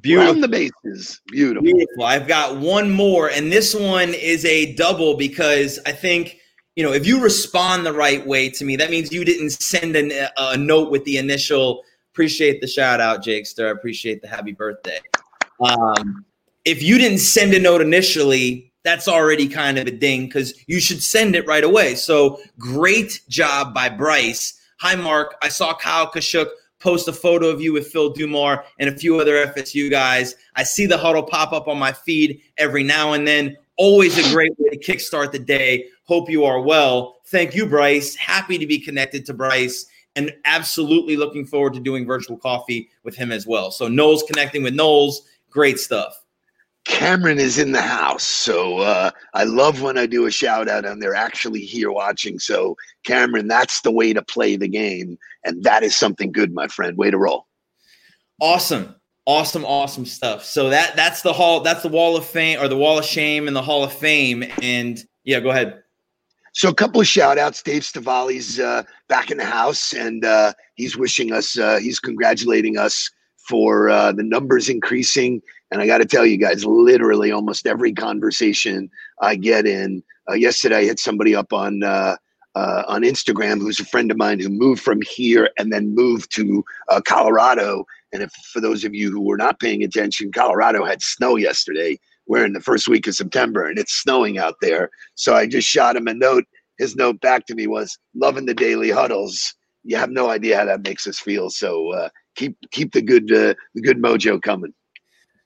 Beautiful. 0.00 0.32
Round 0.32 0.42
the 0.42 0.48
bases. 0.48 1.20
Beautiful. 1.28 1.64
Beautiful. 1.64 2.04
I've 2.04 2.26
got 2.26 2.56
one 2.56 2.90
more, 2.90 3.28
and 3.28 3.52
this 3.52 3.74
one 3.74 4.14
is 4.14 4.44
a 4.44 4.74
double 4.74 5.16
because 5.16 5.78
I 5.84 5.92
think 5.92 6.38
you 6.74 6.82
know 6.82 6.92
if 6.92 7.06
you 7.06 7.20
respond 7.20 7.84
the 7.84 7.92
right 7.92 8.26
way 8.26 8.48
to 8.50 8.64
me, 8.64 8.76
that 8.76 8.90
means 8.90 9.12
you 9.12 9.24
didn't 9.24 9.50
send 9.50 9.96
an, 9.96 10.12
a 10.38 10.56
note 10.56 10.90
with 10.90 11.04
the 11.04 11.18
initial. 11.18 11.82
Appreciate 12.14 12.60
the 12.60 12.66
shout 12.66 13.00
out, 13.00 13.22
Jakester. 13.22 13.68
I 13.68 13.70
appreciate 13.70 14.22
the 14.22 14.28
happy 14.28 14.52
birthday. 14.52 14.98
Um, 15.60 16.24
if 16.64 16.82
you 16.82 16.98
didn't 16.98 17.18
send 17.18 17.52
a 17.52 17.58
note 17.58 17.82
initially, 17.82 18.69
that's 18.82 19.08
already 19.08 19.48
kind 19.48 19.78
of 19.78 19.86
a 19.86 19.90
ding 19.90 20.26
because 20.26 20.54
you 20.66 20.80
should 20.80 21.02
send 21.02 21.36
it 21.36 21.46
right 21.46 21.64
away. 21.64 21.94
So 21.94 22.40
great 22.58 23.20
job 23.28 23.74
by 23.74 23.88
Bryce. 23.88 24.58
Hi, 24.78 24.94
Mark. 24.94 25.34
I 25.42 25.48
saw 25.48 25.74
Kyle 25.74 26.10
Kashuk 26.10 26.48
post 26.78 27.06
a 27.08 27.12
photo 27.12 27.48
of 27.48 27.60
you 27.60 27.72
with 27.72 27.88
Phil 27.88 28.12
Dumar 28.12 28.64
and 28.78 28.88
a 28.88 28.96
few 28.96 29.20
other 29.20 29.46
FSU 29.46 29.90
guys. 29.90 30.34
I 30.56 30.62
see 30.62 30.86
the 30.86 30.96
huddle 30.96 31.22
pop 31.22 31.52
up 31.52 31.68
on 31.68 31.78
my 31.78 31.92
feed 31.92 32.40
every 32.56 32.82
now 32.82 33.12
and 33.12 33.26
then. 33.26 33.56
Always 33.76 34.18
a 34.18 34.32
great 34.32 34.52
way 34.58 34.70
to 34.70 34.78
kickstart 34.78 35.32
the 35.32 35.38
day. 35.38 35.86
Hope 36.04 36.28
you 36.28 36.44
are 36.44 36.60
well. 36.60 37.16
Thank 37.26 37.54
you, 37.54 37.66
Bryce. 37.66 38.14
Happy 38.16 38.58
to 38.58 38.66
be 38.66 38.78
connected 38.78 39.24
to 39.26 39.34
Bryce 39.34 39.86
and 40.16 40.34
absolutely 40.44 41.16
looking 41.16 41.46
forward 41.46 41.74
to 41.74 41.80
doing 41.80 42.04
virtual 42.04 42.36
coffee 42.36 42.90
with 43.04 43.14
him 43.14 43.30
as 43.30 43.46
well. 43.46 43.70
So, 43.70 43.88
Noles 43.88 44.26
connecting 44.26 44.62
with 44.62 44.74
Noles, 44.74 45.16
great 45.50 45.78
stuff. 45.78 46.19
Cameron 46.86 47.38
is 47.38 47.58
in 47.58 47.72
the 47.72 47.82
house. 47.82 48.24
So 48.24 48.78
uh, 48.78 49.10
I 49.34 49.44
love 49.44 49.82
when 49.82 49.98
I 49.98 50.06
do 50.06 50.26
a 50.26 50.30
shout 50.30 50.68
out 50.68 50.84
and 50.84 51.02
they're 51.02 51.14
actually 51.14 51.60
here 51.60 51.92
watching. 51.92 52.38
So, 52.38 52.76
Cameron, 53.04 53.48
that's 53.48 53.82
the 53.82 53.90
way 53.90 54.12
to 54.12 54.22
play 54.22 54.56
the 54.56 54.68
game. 54.68 55.18
And 55.44 55.62
that 55.64 55.82
is 55.82 55.94
something 55.94 56.32
good, 56.32 56.52
my 56.52 56.68
friend. 56.68 56.96
Way 56.96 57.10
to 57.10 57.18
roll. 57.18 57.46
Awesome. 58.40 58.94
Awesome, 59.26 59.64
awesome 59.64 60.06
stuff. 60.06 60.44
So 60.44 60.70
that 60.70 60.96
that's 60.96 61.22
the 61.22 61.32
hall, 61.32 61.60
that's 61.60 61.82
the 61.82 61.88
wall 61.88 62.16
of 62.16 62.24
fame 62.26 62.58
or 62.60 62.68
the 62.68 62.76
wall 62.76 62.98
of 62.98 63.04
shame 63.04 63.46
and 63.46 63.54
the 63.54 63.62
hall 63.62 63.84
of 63.84 63.92
fame. 63.92 64.42
And 64.62 64.98
yeah, 65.24 65.40
go 65.40 65.50
ahead. 65.50 65.82
So 66.52 66.68
a 66.68 66.74
couple 66.74 67.00
of 67.00 67.06
shout 67.06 67.38
outs. 67.38 67.62
Dave 67.62 67.82
Stavali's 67.82 68.58
uh, 68.58 68.82
back 69.08 69.30
in 69.30 69.36
the 69.36 69.44
house 69.44 69.92
and 69.92 70.24
uh, 70.24 70.54
he's 70.74 70.96
wishing 70.96 71.32
us, 71.32 71.56
uh, 71.58 71.78
he's 71.78 72.00
congratulating 72.00 72.76
us 72.76 73.08
for 73.48 73.88
uh, 73.88 74.12
the 74.12 74.22
numbers 74.22 74.68
increasing. 74.68 75.42
And 75.70 75.80
I 75.80 75.86
got 75.86 75.98
to 75.98 76.06
tell 76.06 76.26
you 76.26 76.36
guys, 76.36 76.64
literally 76.64 77.30
almost 77.30 77.66
every 77.66 77.92
conversation 77.92 78.90
I 79.20 79.36
get 79.36 79.66
in. 79.66 80.02
Uh, 80.28 80.34
yesterday, 80.34 80.78
I 80.78 80.84
hit 80.84 80.98
somebody 80.98 81.34
up 81.34 81.52
on 81.52 81.82
uh, 81.82 82.16
uh, 82.54 82.82
on 82.88 83.02
Instagram 83.02 83.58
who's 83.58 83.80
a 83.80 83.84
friend 83.84 84.10
of 84.10 84.16
mine 84.16 84.40
who 84.40 84.48
moved 84.48 84.82
from 84.82 85.00
here 85.02 85.50
and 85.58 85.72
then 85.72 85.94
moved 85.94 86.34
to 86.34 86.64
uh, 86.88 87.00
Colorado. 87.00 87.84
And 88.12 88.22
if 88.22 88.32
for 88.52 88.60
those 88.60 88.84
of 88.84 88.94
you 88.94 89.10
who 89.10 89.20
were 89.20 89.36
not 89.36 89.60
paying 89.60 89.82
attention, 89.82 90.32
Colorado 90.32 90.84
had 90.84 91.02
snow 91.02 91.36
yesterday. 91.36 91.98
We're 92.26 92.44
in 92.44 92.52
the 92.52 92.60
first 92.60 92.88
week 92.88 93.06
of 93.06 93.14
September 93.14 93.66
and 93.66 93.78
it's 93.78 93.94
snowing 93.94 94.38
out 94.38 94.56
there. 94.60 94.90
So 95.14 95.34
I 95.34 95.46
just 95.46 95.68
shot 95.68 95.96
him 95.96 96.08
a 96.08 96.14
note. 96.14 96.44
His 96.78 96.96
note 96.96 97.20
back 97.20 97.46
to 97.46 97.54
me 97.54 97.66
was 97.66 97.98
loving 98.14 98.46
the 98.46 98.54
daily 98.54 98.90
huddles. 98.90 99.54
You 99.84 99.96
have 99.96 100.10
no 100.10 100.30
idea 100.30 100.56
how 100.56 100.64
that 100.64 100.82
makes 100.82 101.06
us 101.06 101.18
feel. 101.18 101.50
So 101.50 101.92
uh, 101.92 102.08
keep 102.40 102.70
keep 102.70 102.92
the 102.92 103.02
good 103.02 103.30
uh, 103.32 103.54
the 103.74 103.80
good 103.82 103.98
mojo 103.98 104.40
coming. 104.40 104.72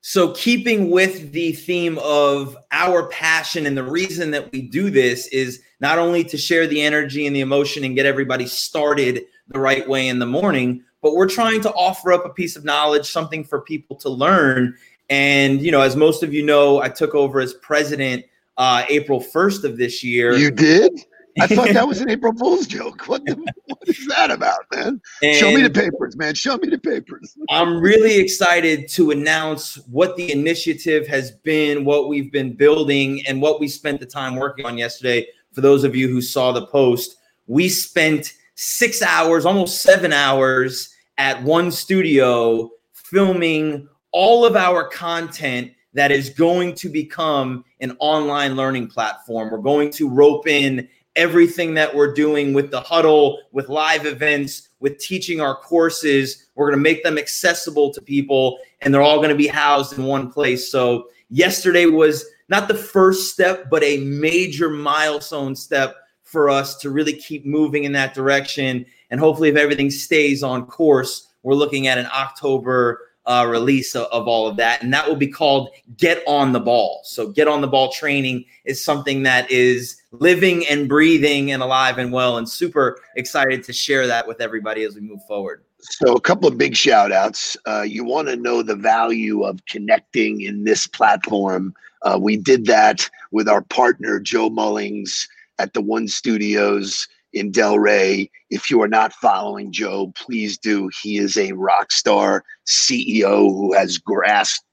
So, 0.00 0.32
keeping 0.32 0.90
with 0.90 1.32
the 1.32 1.52
theme 1.52 1.98
of 2.02 2.56
our 2.72 3.08
passion 3.08 3.66
and 3.66 3.76
the 3.76 3.82
reason 3.82 4.30
that 4.32 4.52
we 4.52 4.62
do 4.62 4.90
this 4.90 5.26
is 5.28 5.62
not 5.80 5.98
only 5.98 6.22
to 6.24 6.36
share 6.36 6.66
the 6.66 6.82
energy 6.82 7.26
and 7.26 7.34
the 7.34 7.40
emotion 7.40 7.84
and 7.84 7.94
get 7.94 8.06
everybody 8.06 8.46
started 8.46 9.22
the 9.48 9.58
right 9.58 9.88
way 9.88 10.08
in 10.08 10.18
the 10.18 10.26
morning, 10.26 10.84
but 11.02 11.14
we're 11.14 11.28
trying 11.28 11.62
to 11.62 11.72
offer 11.72 12.12
up 12.12 12.26
a 12.26 12.30
piece 12.30 12.54
of 12.54 12.64
knowledge, 12.64 13.10
something 13.10 13.44
for 13.44 13.62
people 13.62 13.96
to 13.96 14.10
learn. 14.10 14.76
And, 15.08 15.60
you 15.60 15.70
know, 15.70 15.80
as 15.80 15.96
most 15.96 16.22
of 16.22 16.32
you 16.32 16.44
know, 16.44 16.80
I 16.80 16.88
took 16.88 17.14
over 17.14 17.40
as 17.40 17.54
president 17.54 18.24
uh, 18.56 18.84
April 18.88 19.20
1st 19.20 19.64
of 19.64 19.76
this 19.76 20.04
year. 20.04 20.34
You 20.34 20.50
did? 20.50 20.92
I 21.40 21.46
thought 21.46 21.68
that 21.72 21.86
was 21.86 22.00
an 22.00 22.10
April 22.10 22.32
Fool's 22.32 22.66
joke. 22.66 23.08
What, 23.08 23.24
the, 23.24 23.34
what 23.66 23.88
is 23.88 24.06
that 24.08 24.30
about, 24.30 24.60
man? 24.72 25.00
And 25.22 25.36
Show 25.36 25.52
me 25.52 25.62
the 25.62 25.70
papers, 25.70 26.16
man. 26.16 26.34
Show 26.34 26.56
me 26.58 26.68
the 26.68 26.78
papers. 26.78 27.36
I'm 27.50 27.80
really 27.80 28.16
excited 28.16 28.88
to 28.90 29.10
announce 29.10 29.76
what 29.88 30.16
the 30.16 30.30
initiative 30.30 31.06
has 31.08 31.32
been, 31.32 31.84
what 31.84 32.08
we've 32.08 32.30
been 32.30 32.54
building, 32.54 33.26
and 33.26 33.42
what 33.42 33.60
we 33.60 33.68
spent 33.68 34.00
the 34.00 34.06
time 34.06 34.36
working 34.36 34.64
on 34.64 34.78
yesterday. 34.78 35.26
For 35.52 35.60
those 35.60 35.84
of 35.84 35.96
you 35.96 36.08
who 36.08 36.20
saw 36.20 36.52
the 36.52 36.66
post, 36.66 37.16
we 37.46 37.68
spent 37.68 38.34
six 38.54 39.02
hours, 39.02 39.44
almost 39.44 39.82
seven 39.82 40.12
hours 40.12 40.94
at 41.18 41.42
one 41.42 41.70
studio 41.70 42.70
filming 42.92 43.88
all 44.12 44.44
of 44.44 44.56
our 44.56 44.88
content 44.88 45.72
that 45.92 46.10
is 46.10 46.30
going 46.30 46.74
to 46.74 46.88
become 46.88 47.64
an 47.80 47.96
online 48.00 48.56
learning 48.56 48.88
platform. 48.88 49.50
We're 49.50 49.58
going 49.58 49.90
to 49.92 50.08
rope 50.08 50.48
in 50.48 50.88
everything 51.16 51.74
that 51.74 51.94
we're 51.94 52.12
doing 52.12 52.52
with 52.52 52.70
the 52.70 52.80
huddle, 52.80 53.40
with 53.52 53.68
live 53.68 54.06
events, 54.06 54.68
with 54.80 54.98
teaching 54.98 55.40
our 55.40 55.54
courses. 55.54 56.46
We're 56.54 56.66
going 56.66 56.78
to 56.78 56.82
make 56.82 57.02
them 57.02 57.18
accessible 57.18 57.92
to 57.94 58.02
people 58.02 58.58
and 58.80 58.92
they're 58.92 59.02
all 59.02 59.18
going 59.18 59.30
to 59.30 59.34
be 59.34 59.46
housed 59.46 59.96
in 59.96 60.04
one 60.04 60.30
place. 60.30 60.70
So, 60.70 61.08
yesterday 61.30 61.86
was 61.86 62.24
not 62.48 62.68
the 62.68 62.74
first 62.74 63.32
step, 63.32 63.70
but 63.70 63.82
a 63.82 63.98
major 63.98 64.68
milestone 64.68 65.56
step 65.56 65.96
for 66.22 66.50
us 66.50 66.76
to 66.76 66.90
really 66.90 67.14
keep 67.14 67.46
moving 67.46 67.84
in 67.84 67.92
that 67.92 68.14
direction. 68.14 68.84
And 69.10 69.20
hopefully, 69.20 69.48
if 69.48 69.56
everything 69.56 69.90
stays 69.90 70.42
on 70.42 70.66
course, 70.66 71.28
we're 71.42 71.54
looking 71.54 71.86
at 71.86 71.98
an 71.98 72.06
October 72.06 73.00
uh, 73.26 73.46
release 73.48 73.94
of, 73.94 74.06
of, 74.12 74.28
all 74.28 74.46
of 74.46 74.56
that. 74.56 74.82
And 74.82 74.92
that 74.92 75.08
will 75.08 75.16
be 75.16 75.28
called 75.28 75.70
Get 75.96 76.22
on 76.26 76.52
the 76.52 76.60
Ball. 76.60 77.00
So, 77.04 77.28
Get 77.28 77.48
on 77.48 77.60
the 77.60 77.66
Ball 77.66 77.90
training 77.90 78.44
is 78.64 78.84
something 78.84 79.22
that 79.22 79.50
is 79.50 80.02
living 80.12 80.66
and 80.66 80.88
breathing 80.88 81.50
and 81.52 81.62
alive 81.62 81.98
and 81.98 82.12
well, 82.12 82.36
and 82.38 82.48
super 82.48 83.00
excited 83.16 83.64
to 83.64 83.72
share 83.72 84.06
that 84.06 84.26
with 84.26 84.40
everybody 84.40 84.84
as 84.84 84.94
we 84.94 85.00
move 85.00 85.24
forward. 85.26 85.64
So, 85.78 86.14
a 86.14 86.20
couple 86.20 86.48
of 86.48 86.58
big 86.58 86.76
shout 86.76 87.12
outs. 87.12 87.56
Uh, 87.66 87.82
you 87.82 88.04
want 88.04 88.28
to 88.28 88.36
know 88.36 88.62
the 88.62 88.76
value 88.76 89.42
of 89.42 89.64
connecting 89.66 90.42
in 90.42 90.64
this 90.64 90.86
platform. 90.86 91.74
Uh, 92.02 92.18
we 92.20 92.36
did 92.36 92.66
that 92.66 93.08
with 93.32 93.48
our 93.48 93.62
partner, 93.62 94.20
Joe 94.20 94.50
Mullings, 94.50 95.26
at 95.58 95.72
the 95.72 95.80
One 95.80 96.08
Studios 96.08 97.08
in 97.34 97.52
Delray. 97.52 98.30
If 98.50 98.70
you 98.70 98.80
are 98.82 98.88
not 98.88 99.12
following 99.12 99.72
Joe, 99.72 100.12
please 100.14 100.56
do. 100.58 100.90
He 101.02 101.18
is 101.18 101.36
a 101.36 101.52
rock 101.52 101.92
star 101.92 102.44
CEO 102.66 103.50
who 103.50 103.74
has 103.74 103.98
grasped 103.98 104.64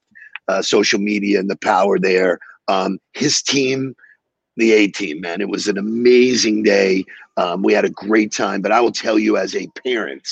uh, 0.48 0.62
social 0.62 0.98
media 0.98 1.38
and 1.38 1.50
the 1.50 1.56
power 1.56 1.98
there. 1.98 2.38
Um, 2.68 2.98
his 3.12 3.42
team, 3.42 3.94
the 4.56 4.72
A 4.72 4.88
team, 4.88 5.20
man, 5.20 5.40
it 5.40 5.48
was 5.48 5.68
an 5.68 5.78
amazing 5.78 6.62
day. 6.62 7.04
Um, 7.36 7.62
we 7.62 7.72
had 7.72 7.84
a 7.84 7.90
great 7.90 8.32
time. 8.32 8.62
But 8.62 8.72
I 8.72 8.80
will 8.80 8.92
tell 8.92 9.18
you, 9.18 9.36
as 9.36 9.54
a 9.54 9.68
parent, 9.84 10.26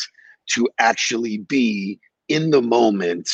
to 0.51 0.69
actually 0.79 1.39
be 1.39 1.99
in 2.29 2.51
the 2.51 2.63
moment, 2.63 3.29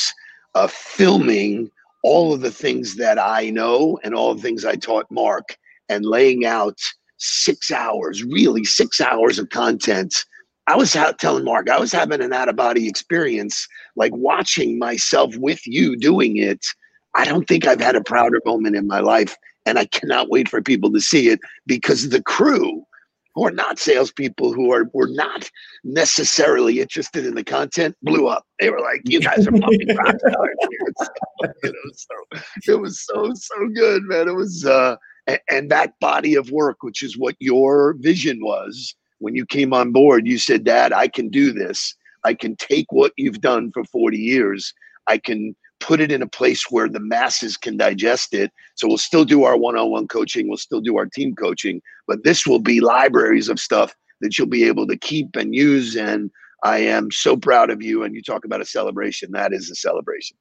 of 0.57 0.71
filming 0.71 1.69
all 2.03 2.33
of 2.33 2.41
the 2.41 2.51
things 2.51 2.95
that 2.95 3.19
I 3.19 3.49
know 3.49 3.99
and 4.03 4.15
all 4.15 4.33
the 4.33 4.41
things 4.41 4.65
I 4.65 4.75
taught 4.75 5.09
Mark 5.11 5.57
and 5.89 6.05
laying 6.05 6.45
out 6.45 6.79
six 7.17 7.71
hours, 7.71 8.23
really 8.23 8.63
six 8.63 9.01
hours 9.01 9.39
of 9.39 9.49
content. 9.49 10.25
I 10.67 10.75
was 10.75 10.95
out 10.95 11.19
telling 11.19 11.45
Mark, 11.45 11.69
I 11.69 11.79
was 11.79 11.91
having 11.91 12.21
an 12.21 12.33
out 12.33 12.49
of 12.49 12.55
body 12.55 12.87
experience, 12.87 13.67
like 13.95 14.11
watching 14.15 14.77
myself 14.77 15.35
with 15.37 15.65
you 15.65 15.95
doing 15.95 16.37
it. 16.37 16.65
I 17.15 17.25
don't 17.25 17.47
think 17.47 17.65
I've 17.65 17.81
had 17.81 17.95
a 17.95 18.03
prouder 18.03 18.41
moment 18.45 18.75
in 18.75 18.87
my 18.87 18.99
life. 18.99 19.35
And 19.65 19.77
I 19.77 19.85
cannot 19.85 20.29
wait 20.29 20.47
for 20.47 20.61
people 20.61 20.91
to 20.93 21.01
see 21.01 21.27
it 21.27 21.39
because 21.65 22.09
the 22.09 22.23
crew 22.23 22.85
who 23.37 23.45
are 23.45 23.51
not 23.51 23.77
salespeople, 23.77 24.51
who 24.51 24.73
are 24.73 24.89
were 24.93 25.09
not 25.09 25.47
necessarily 25.83 26.79
interested 26.81 27.23
in 27.23 27.35
the 27.35 27.43
content, 27.43 27.95
blew 28.01 28.27
up. 28.27 28.43
They 28.59 28.71
were 28.71 28.79
like, 28.79 29.01
"You 29.03 29.19
guys 29.19 29.45
are 29.45 29.51
fucking 29.51 29.95
rock 29.95 30.15
stars." 30.17 30.55
you 31.63 31.71
know, 31.71 31.91
so 31.93 32.73
it 32.73 32.81
was 32.81 33.05
so 33.05 33.31
so 33.35 33.67
good, 33.75 34.03
man. 34.05 34.27
It 34.27 34.35
was 34.35 34.65
uh, 34.65 34.95
and, 35.49 35.69
that 35.69 35.99
body 35.99 36.35
of 36.35 36.51
work, 36.51 36.77
which 36.81 37.03
is 37.03 37.17
what 37.17 37.35
your 37.39 37.95
vision 37.99 38.39
was 38.41 38.95
when 39.19 39.35
you 39.35 39.45
came 39.45 39.73
on 39.73 39.91
board, 39.91 40.27
you 40.27 40.37
said, 40.37 40.63
Dad, 40.63 40.93
I 40.93 41.07
can 41.07 41.29
do 41.29 41.51
this. 41.51 41.95
I 42.23 42.33
can 42.33 42.55
take 42.55 42.91
what 42.91 43.13
you've 43.17 43.41
done 43.41 43.71
for 43.71 43.83
40 43.85 44.17
years. 44.17 44.73
I 45.07 45.17
can 45.17 45.55
put 45.79 46.01
it 46.01 46.11
in 46.11 46.21
a 46.21 46.27
place 46.27 46.65
where 46.69 46.89
the 46.89 46.99
masses 46.99 47.55
can 47.57 47.77
digest 47.77 48.33
it. 48.33 48.51
So 48.75 48.87
we'll 48.87 48.97
still 48.97 49.25
do 49.25 49.43
our 49.43 49.57
one 49.57 49.77
on 49.77 49.91
one 49.91 50.07
coaching, 50.07 50.47
we'll 50.47 50.57
still 50.57 50.81
do 50.81 50.97
our 50.97 51.05
team 51.05 51.35
coaching, 51.35 51.81
but 52.07 52.23
this 52.23 52.47
will 52.47 52.59
be 52.59 52.81
libraries 52.81 53.49
of 53.49 53.59
stuff 53.59 53.95
that 54.21 54.37
you'll 54.37 54.47
be 54.47 54.63
able 54.63 54.87
to 54.87 54.97
keep 54.97 55.35
and 55.35 55.53
use. 55.53 55.95
And 55.95 56.31
I 56.63 56.79
am 56.79 57.11
so 57.11 57.37
proud 57.37 57.69
of 57.69 57.81
you. 57.81 58.03
And 58.03 58.15
you 58.15 58.23
talk 58.23 58.43
about 58.43 58.61
a 58.61 58.65
celebration, 58.65 59.31
that 59.33 59.53
is 59.53 59.69
a 59.69 59.75
celebration. 59.75 60.35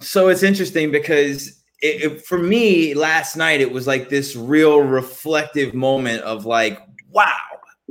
So 0.00 0.28
it's 0.28 0.42
interesting 0.42 0.92
because 0.92 1.62
it, 1.82 2.12
it, 2.12 2.22
for 2.26 2.38
me 2.38 2.94
last 2.94 3.36
night 3.36 3.60
it 3.60 3.70
was 3.70 3.86
like 3.86 4.08
this 4.08 4.34
real 4.36 4.80
reflective 4.80 5.74
moment 5.74 6.22
of 6.22 6.46
like 6.46 6.80
wow 7.10 7.36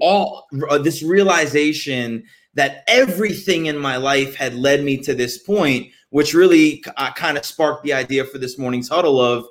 all 0.01 0.47
uh, 0.69 0.77
this 0.77 1.03
realization 1.03 2.23
that 2.53 2.83
everything 2.87 3.67
in 3.67 3.77
my 3.77 3.97
life 3.97 4.35
had 4.35 4.55
led 4.55 4.83
me 4.83 4.97
to 4.97 5.13
this 5.13 5.37
point 5.37 5.87
which 6.09 6.33
really 6.33 6.83
uh, 6.97 7.11
kind 7.13 7.37
of 7.37 7.45
sparked 7.45 7.83
the 7.83 7.93
idea 7.93 8.23
for 8.23 8.37
this 8.37 8.57
morning's 8.57 8.89
huddle 8.89 9.19
of 9.19 9.45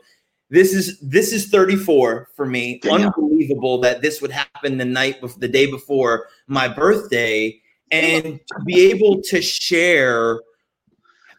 this 0.51 0.75
is 0.75 0.99
this 1.01 1.33
is 1.33 1.49
34 1.49 2.29
for 2.35 2.47
me 2.47 2.81
yeah. 2.85 2.93
unbelievable 2.93 3.79
that 3.81 4.03
this 4.03 4.21
would 4.21 4.31
happen 4.31 4.79
the 4.79 4.85
night 4.85 5.21
before 5.21 5.41
the 5.41 5.49
day 5.49 5.67
before 5.67 6.29
my 6.47 6.69
birthday 6.69 7.59
and 7.91 8.41
to 8.49 8.65
be 8.65 8.91
able 8.91 9.23
to 9.23 9.41
share 9.41 10.41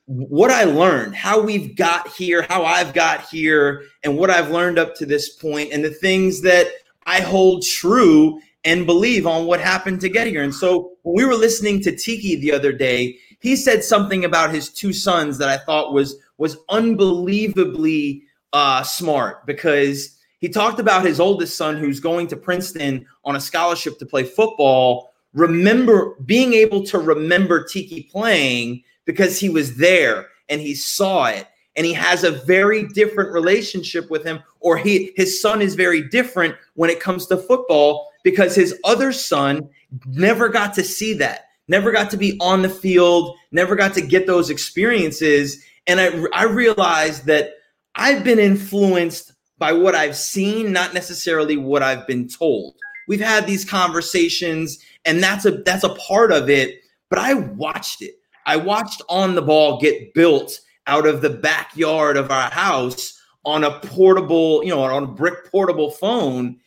what 0.05 0.51
I 0.51 0.65
learned, 0.65 1.15
how 1.15 1.41
we've 1.41 1.75
got 1.75 2.07
here, 2.09 2.45
how 2.47 2.63
I've 2.63 2.93
got 2.93 3.27
here, 3.29 3.83
and 4.03 4.17
what 4.17 4.29
I've 4.29 4.51
learned 4.51 4.77
up 4.77 4.95
to 4.95 5.05
this 5.05 5.29
point, 5.29 5.71
and 5.71 5.83
the 5.83 5.89
things 5.89 6.41
that 6.41 6.67
I 7.05 7.21
hold 7.21 7.63
true 7.63 8.39
and 8.63 8.85
believe 8.85 9.27
on 9.27 9.45
what 9.45 9.59
happened 9.59 10.01
to 10.01 10.09
get 10.09 10.27
here. 10.27 10.43
And 10.43 10.53
so 10.53 10.91
when 11.03 11.15
we 11.15 11.25
were 11.25 11.35
listening 11.35 11.81
to 11.81 11.95
Tiki 11.95 12.35
the 12.35 12.51
other 12.51 12.71
day, 12.71 13.17
he 13.39 13.55
said 13.55 13.83
something 13.83 14.25
about 14.25 14.53
his 14.53 14.69
two 14.69 14.91
sons 14.91 15.37
that 15.37 15.49
I 15.49 15.57
thought 15.57 15.93
was 15.93 16.17
was 16.37 16.57
unbelievably 16.69 18.23
uh, 18.51 18.83
smart 18.83 19.45
because 19.45 20.17
he 20.39 20.49
talked 20.49 20.79
about 20.79 21.05
his 21.05 21.19
oldest 21.19 21.55
son 21.55 21.77
who's 21.77 21.99
going 21.99 22.27
to 22.27 22.35
Princeton 22.35 23.05
on 23.23 23.35
a 23.35 23.41
scholarship 23.41 23.99
to 23.99 24.05
play 24.05 24.23
football. 24.23 25.11
Remember 25.33 26.15
being 26.25 26.53
able 26.53 26.83
to 26.87 26.99
remember 26.99 27.63
Tiki 27.63 28.03
playing 28.03 28.83
because 29.05 29.39
he 29.39 29.49
was 29.49 29.77
there 29.77 30.27
and 30.49 30.61
he 30.61 30.75
saw 30.75 31.25
it. 31.25 31.47
And 31.77 31.85
he 31.85 31.93
has 31.93 32.23
a 32.23 32.31
very 32.31 32.87
different 32.87 33.33
relationship 33.33 34.09
with 34.09 34.23
him 34.23 34.41
or 34.61 34.77
he 34.77 35.11
his 35.17 35.41
son 35.41 35.61
is 35.61 35.75
very 35.75 36.01
different 36.01 36.55
when 36.75 36.89
it 36.89 37.01
comes 37.01 37.27
to 37.27 37.37
football 37.37 38.09
because 38.23 38.55
his 38.55 38.79
other 38.85 39.11
son 39.11 39.69
never 40.05 40.47
got 40.47 40.73
to 40.75 40.83
see 40.83 41.13
that 41.13 41.45
never 41.67 41.91
got 41.91 42.09
to 42.11 42.17
be 42.17 42.37
on 42.39 42.61
the 42.61 42.69
field 42.69 43.35
never 43.51 43.75
got 43.75 43.93
to 43.93 44.01
get 44.01 44.25
those 44.25 44.49
experiences. 44.49 45.63
And 45.87 45.99
i 45.99 46.09
i 46.33 46.43
realized 46.43 47.25
that 47.25 47.55
i've 47.95 48.23
been 48.23 48.39
influenced 48.39 49.33
by 49.57 49.73
what 49.73 49.95
i've 49.95 50.15
seen 50.15 50.71
not 50.71 50.93
necessarily 50.93 51.57
what 51.57 51.83
i've 51.83 52.07
been 52.07 52.27
told. 52.27 52.75
We've 53.07 53.21
had 53.21 53.45
these 53.45 53.65
conversations 53.65 54.79
and 55.05 55.21
that's 55.21 55.45
a 55.45 55.51
that's 55.51 55.83
a 55.83 55.93
part 55.95 56.31
of 56.31 56.49
it 56.49 56.81
but 57.09 57.19
i 57.19 57.33
watched 57.33 58.01
it 58.01 58.15
I 58.45 58.57
watched 58.57 59.01
On 59.09 59.35
the 59.35 59.41
Ball 59.41 59.79
get 59.79 60.13
built 60.13 60.59
out 60.87 61.07
of 61.07 61.21
the 61.21 61.29
backyard 61.29 62.17
of 62.17 62.31
our 62.31 62.49
house 62.49 63.19
on 63.43 63.63
a 63.63 63.79
portable, 63.79 64.63
you 64.63 64.69
know, 64.69 64.81
on 64.81 65.03
a 65.03 65.07
brick 65.07 65.51
portable 65.51 65.91
phone. 65.91 66.57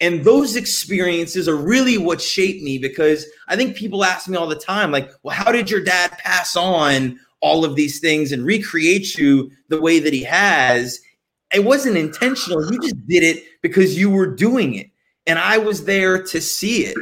And 0.00 0.24
those 0.24 0.56
experiences 0.56 1.48
are 1.48 1.56
really 1.56 1.98
what 1.98 2.20
shaped 2.20 2.62
me 2.62 2.78
because 2.78 3.26
I 3.48 3.56
think 3.56 3.76
people 3.76 4.04
ask 4.04 4.28
me 4.28 4.36
all 4.36 4.48
the 4.48 4.56
time, 4.56 4.90
like, 4.90 5.10
well, 5.22 5.34
how 5.34 5.52
did 5.52 5.70
your 5.70 5.82
dad 5.82 6.10
pass 6.18 6.56
on 6.56 7.18
all 7.40 7.64
of 7.64 7.76
these 7.76 8.00
things 8.00 8.32
and 8.32 8.44
recreate 8.44 9.16
you 9.16 9.50
the 9.68 9.80
way 9.80 10.00
that 10.00 10.12
he 10.12 10.24
has? 10.24 11.00
It 11.52 11.64
wasn't 11.64 11.96
intentional. 11.96 12.70
You 12.70 12.80
just 12.80 13.06
did 13.06 13.22
it 13.22 13.44
because 13.62 13.96
you 13.96 14.10
were 14.10 14.26
doing 14.26 14.74
it. 14.74 14.90
And 15.26 15.38
I 15.38 15.58
was 15.58 15.84
there 15.84 16.22
to 16.22 16.40
see 16.40 16.84
it. 16.84 16.96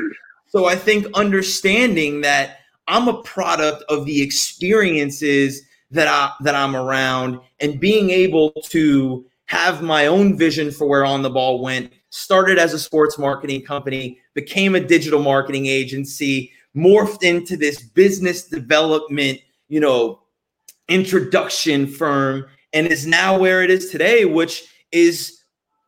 So 0.49 0.66
I 0.66 0.77
think 0.77 1.07
understanding 1.14 2.21
that 2.21 2.59
I'm 2.88 3.09
a 3.09 3.23
product 3.23 3.85
of 3.88 4.05
the 4.07 4.23
experiences 4.23 5.62
that 5.90 6.09
I 6.09 6.33
that 6.42 6.55
I'm 6.55 6.75
around 6.75 7.38
and 7.61 7.79
being 7.79 8.11
able 8.11 8.51
to 8.71 9.27
have 9.47 9.83
my 9.83 10.07
own 10.07 10.37
vision 10.37 10.71
for 10.71 10.87
where 10.87 11.05
on 11.05 11.23
the 11.23 11.31
ball 11.31 11.62
went 11.62 11.92
started 12.11 12.59
as 12.59 12.73
a 12.73 12.79
sports 12.79 13.18
marketing 13.18 13.62
company 13.62 14.18
became 14.35 14.75
a 14.75 14.81
digital 14.81 15.23
marketing 15.23 15.66
agency 15.66 16.51
morphed 16.75 17.23
into 17.23 17.57
this 17.57 17.83
business 17.83 18.49
development 18.49 19.38
you 19.68 19.81
know 19.81 20.21
introduction 20.88 21.87
firm 21.87 22.47
and 22.73 22.87
is 22.87 23.07
now 23.07 23.38
where 23.38 23.62
it 23.62 23.71
is 23.71 23.90
today 23.90 24.25
which 24.25 24.64
is 24.90 25.42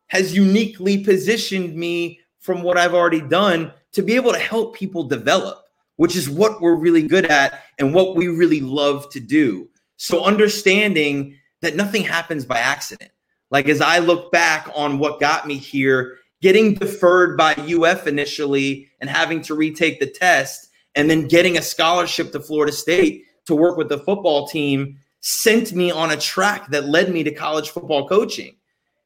has 0.07 0.35
uniquely 0.35 1.03
positioned 1.03 1.75
me 1.75 2.19
from 2.39 2.61
what 2.61 2.77
I've 2.77 2.93
already 2.93 3.21
done 3.21 3.73
to 3.93 4.03
be 4.03 4.15
able 4.15 4.31
to 4.31 4.39
help 4.39 4.75
people 4.75 5.03
develop 5.03 5.64
which 5.97 6.15
is 6.15 6.29
what 6.29 6.61
we're 6.61 6.75
really 6.75 7.07
good 7.07 7.25
at 7.25 7.61
and 7.79 7.93
what 7.93 8.15
we 8.15 8.27
really 8.27 8.61
love 8.61 9.09
to 9.11 9.19
do. 9.19 9.69
So 9.97 10.23
understanding 10.23 11.37
that 11.61 11.75
nothing 11.75 12.03
happens 12.03 12.45
by 12.45 12.59
accident. 12.59 13.11
Like 13.51 13.69
as 13.69 13.81
I 13.81 13.99
look 13.99 14.31
back 14.31 14.69
on 14.75 14.99
what 14.99 15.19
got 15.19 15.47
me 15.47 15.57
here, 15.57 16.17
getting 16.41 16.73
deferred 16.73 17.37
by 17.37 17.53
UF 17.53 18.07
initially 18.07 18.89
and 18.99 19.09
having 19.09 19.41
to 19.43 19.55
retake 19.55 19.99
the 19.99 20.07
test 20.07 20.69
and 20.95 21.09
then 21.09 21.27
getting 21.27 21.57
a 21.57 21.61
scholarship 21.61 22.31
to 22.31 22.39
Florida 22.39 22.71
State 22.71 23.23
to 23.45 23.55
work 23.55 23.77
with 23.77 23.89
the 23.89 23.99
football 23.99 24.47
team 24.47 24.97
sent 25.21 25.73
me 25.73 25.91
on 25.91 26.11
a 26.11 26.17
track 26.17 26.69
that 26.69 26.85
led 26.85 27.11
me 27.11 27.23
to 27.23 27.31
college 27.31 27.69
football 27.69 28.07
coaching. 28.07 28.55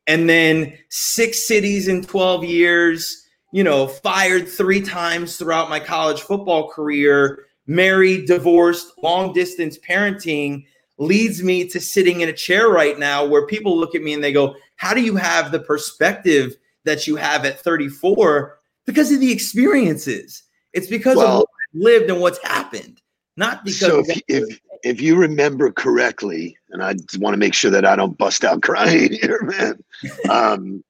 And 0.08 0.28
then 0.28 0.78
six 0.90 1.48
cities 1.48 1.88
in 1.88 2.04
12 2.04 2.44
years, 2.44 3.26
you 3.52 3.64
know, 3.64 3.88
fired 3.88 4.48
three 4.48 4.82
times 4.82 5.38
throughout 5.38 5.70
my 5.70 5.80
college 5.80 6.22
football 6.22 6.70
career, 6.70 7.46
married, 7.68 8.28
divorced, 8.28 8.92
long 9.02 9.34
distance 9.34 9.78
parenting 9.78 10.66
leads 10.98 11.42
me 11.42 11.68
to 11.68 11.80
sitting 11.80 12.22
in 12.22 12.30
a 12.30 12.34
chair 12.34 12.70
right 12.70 13.00
now 13.00 13.26
where 13.26 13.48
people 13.48 13.78
look 13.78 13.96
at 13.96 14.02
me 14.02 14.14
and 14.14 14.24
they 14.24 14.34
go, 14.34 14.56
How 14.76 14.94
do 14.94 15.02
you 15.02 15.16
have 15.16 15.52
the 15.52 15.60
perspective 15.60 16.56
that 16.84 17.08
you 17.08 17.16
have 17.16 17.46
at 17.46 17.60
34? 17.60 18.58
Because 18.86 19.12
of 19.12 19.20
the 19.20 19.32
experiences. 19.32 20.44
It's 20.74 20.88
because 20.88 21.18
well, 21.18 21.28
of 21.28 21.40
what 21.40 21.48
I've 21.74 21.82
lived 21.82 22.10
and 22.12 22.22
what's 22.22 22.44
happened, 22.44 23.02
not 23.38 23.64
because. 23.64 23.80
So 23.80 24.04
if, 24.06 24.22
if 24.28 24.60
if 24.84 25.02
you 25.02 25.16
remember 25.16 25.72
correctly, 25.72 26.58
and 26.70 26.84
I 26.84 26.96
want 27.18 27.34
to 27.34 27.38
make 27.38 27.54
sure 27.54 27.72
that 27.72 27.86
I 27.86 27.96
don't 27.96 28.18
bust 28.18 28.44
out 28.44 28.62
crying 28.62 29.14
here, 29.22 29.42
man. 29.44 29.84
Um, 30.30 30.84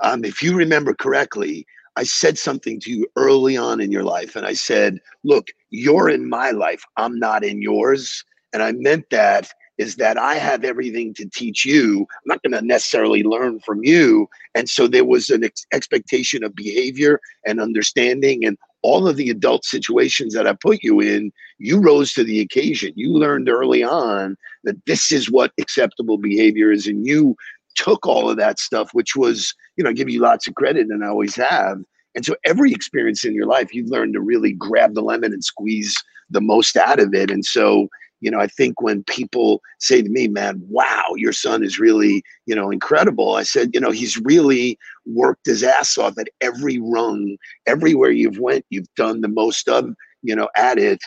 um, 0.00 0.24
if 0.24 0.42
you 0.42 0.56
remember 0.56 0.94
correctly, 0.94 1.66
I 1.96 2.04
said 2.04 2.38
something 2.38 2.80
to 2.80 2.90
you 2.90 3.06
early 3.16 3.56
on 3.56 3.80
in 3.80 3.92
your 3.92 4.04
life, 4.04 4.36
and 4.36 4.46
I 4.46 4.54
said, 4.54 4.98
"Look, 5.24 5.48
you're 5.70 6.08
in 6.08 6.28
my 6.28 6.50
life. 6.50 6.82
I'm 6.96 7.18
not 7.18 7.44
in 7.44 7.62
yours." 7.62 8.24
And 8.52 8.62
I 8.62 8.72
meant 8.72 9.10
that 9.10 9.50
is 9.80 9.96
that 9.96 10.18
I 10.18 10.34
have 10.34 10.62
everything 10.62 11.14
to 11.14 11.24
teach 11.24 11.64
you. 11.64 12.00
I'm 12.00 12.26
not 12.26 12.42
going 12.42 12.52
to 12.52 12.60
necessarily 12.60 13.22
learn 13.22 13.60
from 13.60 13.82
you. 13.82 14.28
And 14.54 14.68
so 14.68 14.86
there 14.86 15.06
was 15.06 15.30
an 15.30 15.42
ex- 15.42 15.66
expectation 15.72 16.44
of 16.44 16.54
behavior 16.54 17.18
and 17.46 17.60
understanding 17.60 18.44
and 18.44 18.58
all 18.82 19.08
of 19.08 19.16
the 19.16 19.30
adult 19.30 19.64
situations 19.64 20.34
that 20.34 20.46
I 20.46 20.52
put 20.52 20.82
you 20.82 21.00
in, 21.00 21.32
you 21.58 21.80
rose 21.80 22.12
to 22.14 22.24
the 22.24 22.40
occasion. 22.40 22.92
You 22.94 23.12
learned 23.12 23.48
early 23.48 23.82
on 23.82 24.36
that 24.64 24.84
this 24.86 25.12
is 25.12 25.30
what 25.30 25.52
acceptable 25.58 26.18
behavior 26.18 26.70
is. 26.70 26.86
And 26.86 27.06
you 27.06 27.36
took 27.80 28.06
all 28.06 28.30
of 28.30 28.36
that 28.36 28.58
stuff, 28.58 28.90
which 28.92 29.16
was, 29.16 29.54
you 29.76 29.84
know, 29.84 29.90
I 29.90 29.94
give 29.94 30.10
you 30.10 30.20
lots 30.20 30.46
of 30.46 30.54
credit 30.54 30.88
and 30.88 31.04
I 31.04 31.08
always 31.08 31.36
have. 31.36 31.78
And 32.14 32.24
so 32.24 32.34
every 32.44 32.72
experience 32.72 33.24
in 33.24 33.34
your 33.34 33.46
life, 33.46 33.72
you've 33.72 33.90
learned 33.90 34.14
to 34.14 34.20
really 34.20 34.52
grab 34.52 34.94
the 34.94 35.02
lemon 35.02 35.32
and 35.32 35.44
squeeze 35.44 35.94
the 36.28 36.40
most 36.40 36.76
out 36.76 37.00
of 37.00 37.14
it. 37.14 37.30
And 37.30 37.44
so 37.44 37.88
you 38.20 38.30
know, 38.30 38.38
I 38.38 38.46
think 38.46 38.80
when 38.80 39.02
people 39.04 39.60
say 39.78 40.02
to 40.02 40.08
me, 40.08 40.28
man, 40.28 40.62
wow, 40.68 41.04
your 41.16 41.32
son 41.32 41.62
is 41.62 41.78
really, 41.78 42.22
you 42.46 42.54
know, 42.54 42.70
incredible. 42.70 43.34
I 43.34 43.42
said, 43.42 43.70
you 43.72 43.80
know, 43.80 43.90
he's 43.90 44.16
really 44.18 44.78
worked 45.06 45.46
his 45.46 45.62
ass 45.62 45.96
off 45.96 46.18
at 46.18 46.28
every 46.40 46.78
rung, 46.78 47.36
everywhere 47.66 48.10
you've 48.10 48.38
went, 48.38 48.64
you've 48.70 48.92
done 48.94 49.22
the 49.22 49.28
most 49.28 49.68
of, 49.68 49.94
you 50.22 50.36
know, 50.36 50.48
at 50.56 50.78
it. 50.78 51.00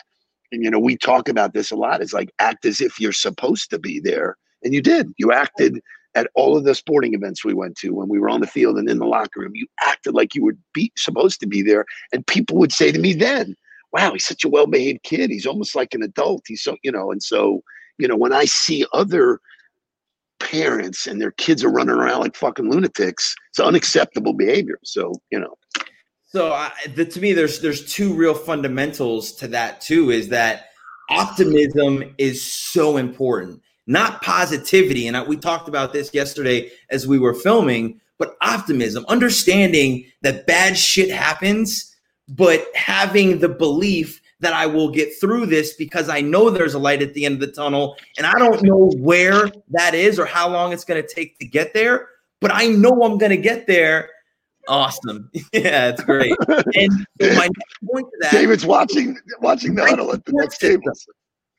And, 0.52 0.62
you 0.62 0.70
know, 0.70 0.78
we 0.78 0.96
talk 0.96 1.28
about 1.28 1.54
this 1.54 1.70
a 1.70 1.76
lot. 1.76 2.02
It's 2.02 2.12
like 2.12 2.32
act 2.38 2.64
as 2.64 2.80
if 2.80 3.00
you're 3.00 3.12
supposed 3.12 3.70
to 3.70 3.78
be 3.78 4.00
there. 4.00 4.36
And 4.62 4.74
you 4.74 4.82
did. 4.82 5.12
You 5.16 5.32
acted 5.32 5.80
at 6.14 6.30
all 6.34 6.56
of 6.56 6.64
the 6.64 6.74
sporting 6.74 7.14
events 7.14 7.44
we 7.44 7.54
went 7.54 7.76
to 7.78 7.90
when 7.90 8.08
we 8.08 8.18
were 8.18 8.28
on 8.28 8.40
the 8.40 8.46
field 8.46 8.78
and 8.78 8.88
in 8.88 8.98
the 8.98 9.06
locker 9.06 9.40
room. 9.40 9.52
You 9.54 9.66
acted 9.82 10.14
like 10.14 10.34
you 10.34 10.44
were 10.44 10.56
be, 10.72 10.92
supposed 10.96 11.40
to 11.40 11.46
be 11.46 11.62
there. 11.62 11.84
And 12.12 12.26
people 12.26 12.56
would 12.58 12.72
say 12.72 12.92
to 12.92 12.98
me 12.98 13.12
then, 13.14 13.56
wow, 13.92 14.12
he's 14.12 14.26
such 14.26 14.44
a 14.44 14.48
well 14.48 14.66
behaved 14.66 15.02
kid. 15.02 15.30
He's 15.30 15.46
almost 15.46 15.74
like 15.74 15.94
an 15.94 16.02
adult. 16.02 16.42
He's 16.46 16.62
so, 16.62 16.76
you 16.82 16.92
know, 16.92 17.10
and 17.10 17.22
so, 17.22 17.62
you 17.98 18.08
know, 18.08 18.16
when 18.16 18.32
I 18.32 18.44
see 18.44 18.84
other 18.92 19.40
parents 20.40 21.06
and 21.06 21.20
their 21.20 21.30
kids 21.32 21.64
are 21.64 21.70
running 21.70 21.94
around 21.94 22.20
like 22.20 22.36
fucking 22.36 22.70
lunatics, 22.70 23.34
it's 23.50 23.60
unacceptable 23.60 24.34
behavior. 24.34 24.78
So, 24.84 25.12
you 25.30 25.40
know. 25.40 25.54
So 26.24 26.52
I, 26.52 26.72
the, 26.94 27.04
to 27.04 27.20
me, 27.20 27.32
there's 27.32 27.60
there's 27.60 27.92
two 27.92 28.12
real 28.12 28.34
fundamentals 28.34 29.32
to 29.36 29.48
that 29.48 29.80
too. 29.80 30.10
Is 30.10 30.28
that 30.30 30.70
optimism 31.08 32.14
is 32.18 32.42
so 32.42 32.96
important, 32.96 33.60
not 33.86 34.22
positivity. 34.22 35.06
And 35.06 35.16
I, 35.16 35.22
we 35.22 35.36
talked 35.36 35.68
about 35.68 35.92
this 35.92 36.12
yesterday 36.14 36.70
as 36.90 37.06
we 37.06 37.18
were 37.18 37.34
filming. 37.34 38.00
But 38.16 38.36
optimism, 38.42 39.04
understanding 39.08 40.06
that 40.22 40.46
bad 40.46 40.78
shit 40.78 41.10
happens 41.10 41.94
but 42.28 42.66
having 42.74 43.38
the 43.38 43.48
belief 43.48 44.20
that 44.40 44.52
I 44.52 44.66
will 44.66 44.90
get 44.90 45.10
through 45.20 45.46
this 45.46 45.74
because 45.74 46.08
I 46.08 46.20
know 46.20 46.50
there's 46.50 46.74
a 46.74 46.78
light 46.78 47.02
at 47.02 47.14
the 47.14 47.24
end 47.24 47.34
of 47.34 47.40
the 47.40 47.52
tunnel 47.52 47.96
and 48.18 48.26
I 48.26 48.32
don't 48.38 48.62
know 48.62 48.90
where 48.96 49.48
that 49.70 49.94
is 49.94 50.18
or 50.18 50.26
how 50.26 50.48
long 50.48 50.72
it's 50.72 50.84
going 50.84 51.02
to 51.02 51.14
take 51.14 51.38
to 51.38 51.46
get 51.46 51.72
there, 51.72 52.08
but 52.40 52.50
I 52.52 52.66
know 52.66 53.02
I'm 53.02 53.18
going 53.18 53.30
to 53.30 53.36
get 53.36 53.66
there. 53.66 54.10
Awesome. 54.68 55.30
Yeah, 55.52 55.88
it's 55.88 56.02
great. 56.02 56.34
And 56.48 57.06
my 57.20 57.48
next 57.48 57.78
point 57.90 58.06
to 58.06 58.18
that 58.20 58.32
David's 58.32 58.66
watching 58.66 59.18
watching 59.40 59.74
the 59.74 59.84
huddle 59.84 60.12
at 60.12 60.24
the 60.24 60.32
next 60.32 60.58
table. 60.58 60.82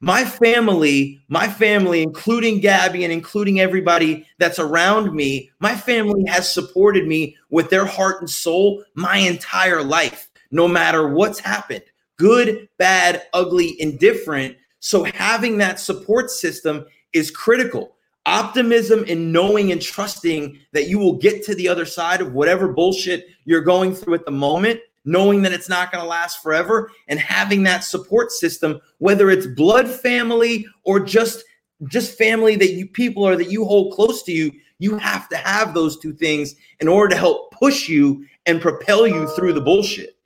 My 0.02 0.26
family, 0.26 1.24
my 1.30 1.48
family, 1.48 2.04
including 2.04 2.60
Gabby 2.60 3.04
and 3.04 3.14
including 3.14 3.60
everybody 3.60 4.28
that's 4.38 4.60
around 4.60 5.14
me, 5.14 5.50
my 5.60 5.76
family 5.76 6.26
has 6.28 6.54
supported 6.54 7.08
me 7.08 7.36
with 7.50 7.70
their 7.70 7.86
heart 7.86 8.20
and 8.20 8.30
soul 8.30 8.84
my 8.94 9.18
entire 9.18 9.82
life 9.82 10.30
no 10.52 10.68
matter 10.68 11.08
what's 11.08 11.40
happened 11.40 11.84
good, 12.18 12.68
bad, 12.78 13.24
ugly, 13.34 13.80
indifferent. 13.80 14.56
So 14.80 15.04
having 15.04 15.58
that 15.58 15.80
support 15.80 16.30
system 16.30 16.86
is 17.14 17.32
critical. 17.32 17.96
Optimism 18.26 19.06
and 19.08 19.32
knowing 19.32 19.72
and 19.72 19.82
trusting 19.82 20.60
that 20.74 20.88
you 20.88 20.98
will 20.98 21.18
get 21.18 21.44
to 21.46 21.56
the 21.56 21.68
other 21.68 21.86
side 21.86 22.22
of 22.22 22.34
whatever 22.34 22.68
bullshit 22.72 23.28
you're 23.46 23.62
going 23.62 23.94
through 23.94 24.16
at 24.16 24.26
the 24.26 24.32
moment, 24.32 24.80
knowing 25.06 25.42
that 25.44 25.54
it's 25.54 25.70
not 25.70 25.92
going 25.92 26.04
to 26.04 26.08
last 26.08 26.42
forever, 26.42 26.92
and 27.08 27.20
having 27.20 27.64
that 27.64 27.84
support 27.84 28.32
system, 28.32 28.80
whether 28.98 29.30
it's 29.30 29.48
blood 29.48 29.90
family 29.90 30.68
or 30.84 31.00
just 31.00 31.44
just 31.88 32.18
family 32.18 32.56
that 32.56 32.74
you 32.74 32.88
people 32.88 33.28
are 33.28 33.36
that 33.36 33.52
you 33.52 33.66
hold 33.66 33.94
close 33.94 34.24
to 34.24 34.32
you, 34.32 34.52
you 34.80 34.98
have 34.98 35.28
to 35.30 35.38
have 35.38 35.74
those 35.74 36.00
two 36.00 36.14
things 36.14 36.56
in 36.80 36.88
order 36.88 37.14
to 37.14 37.20
help 37.20 37.52
push 37.52 37.88
you 37.90 38.26
and 38.46 38.62
propel 38.62 39.06
you 39.06 39.28
through 39.36 39.54
the 39.54 39.62
bullshit. 39.62 40.18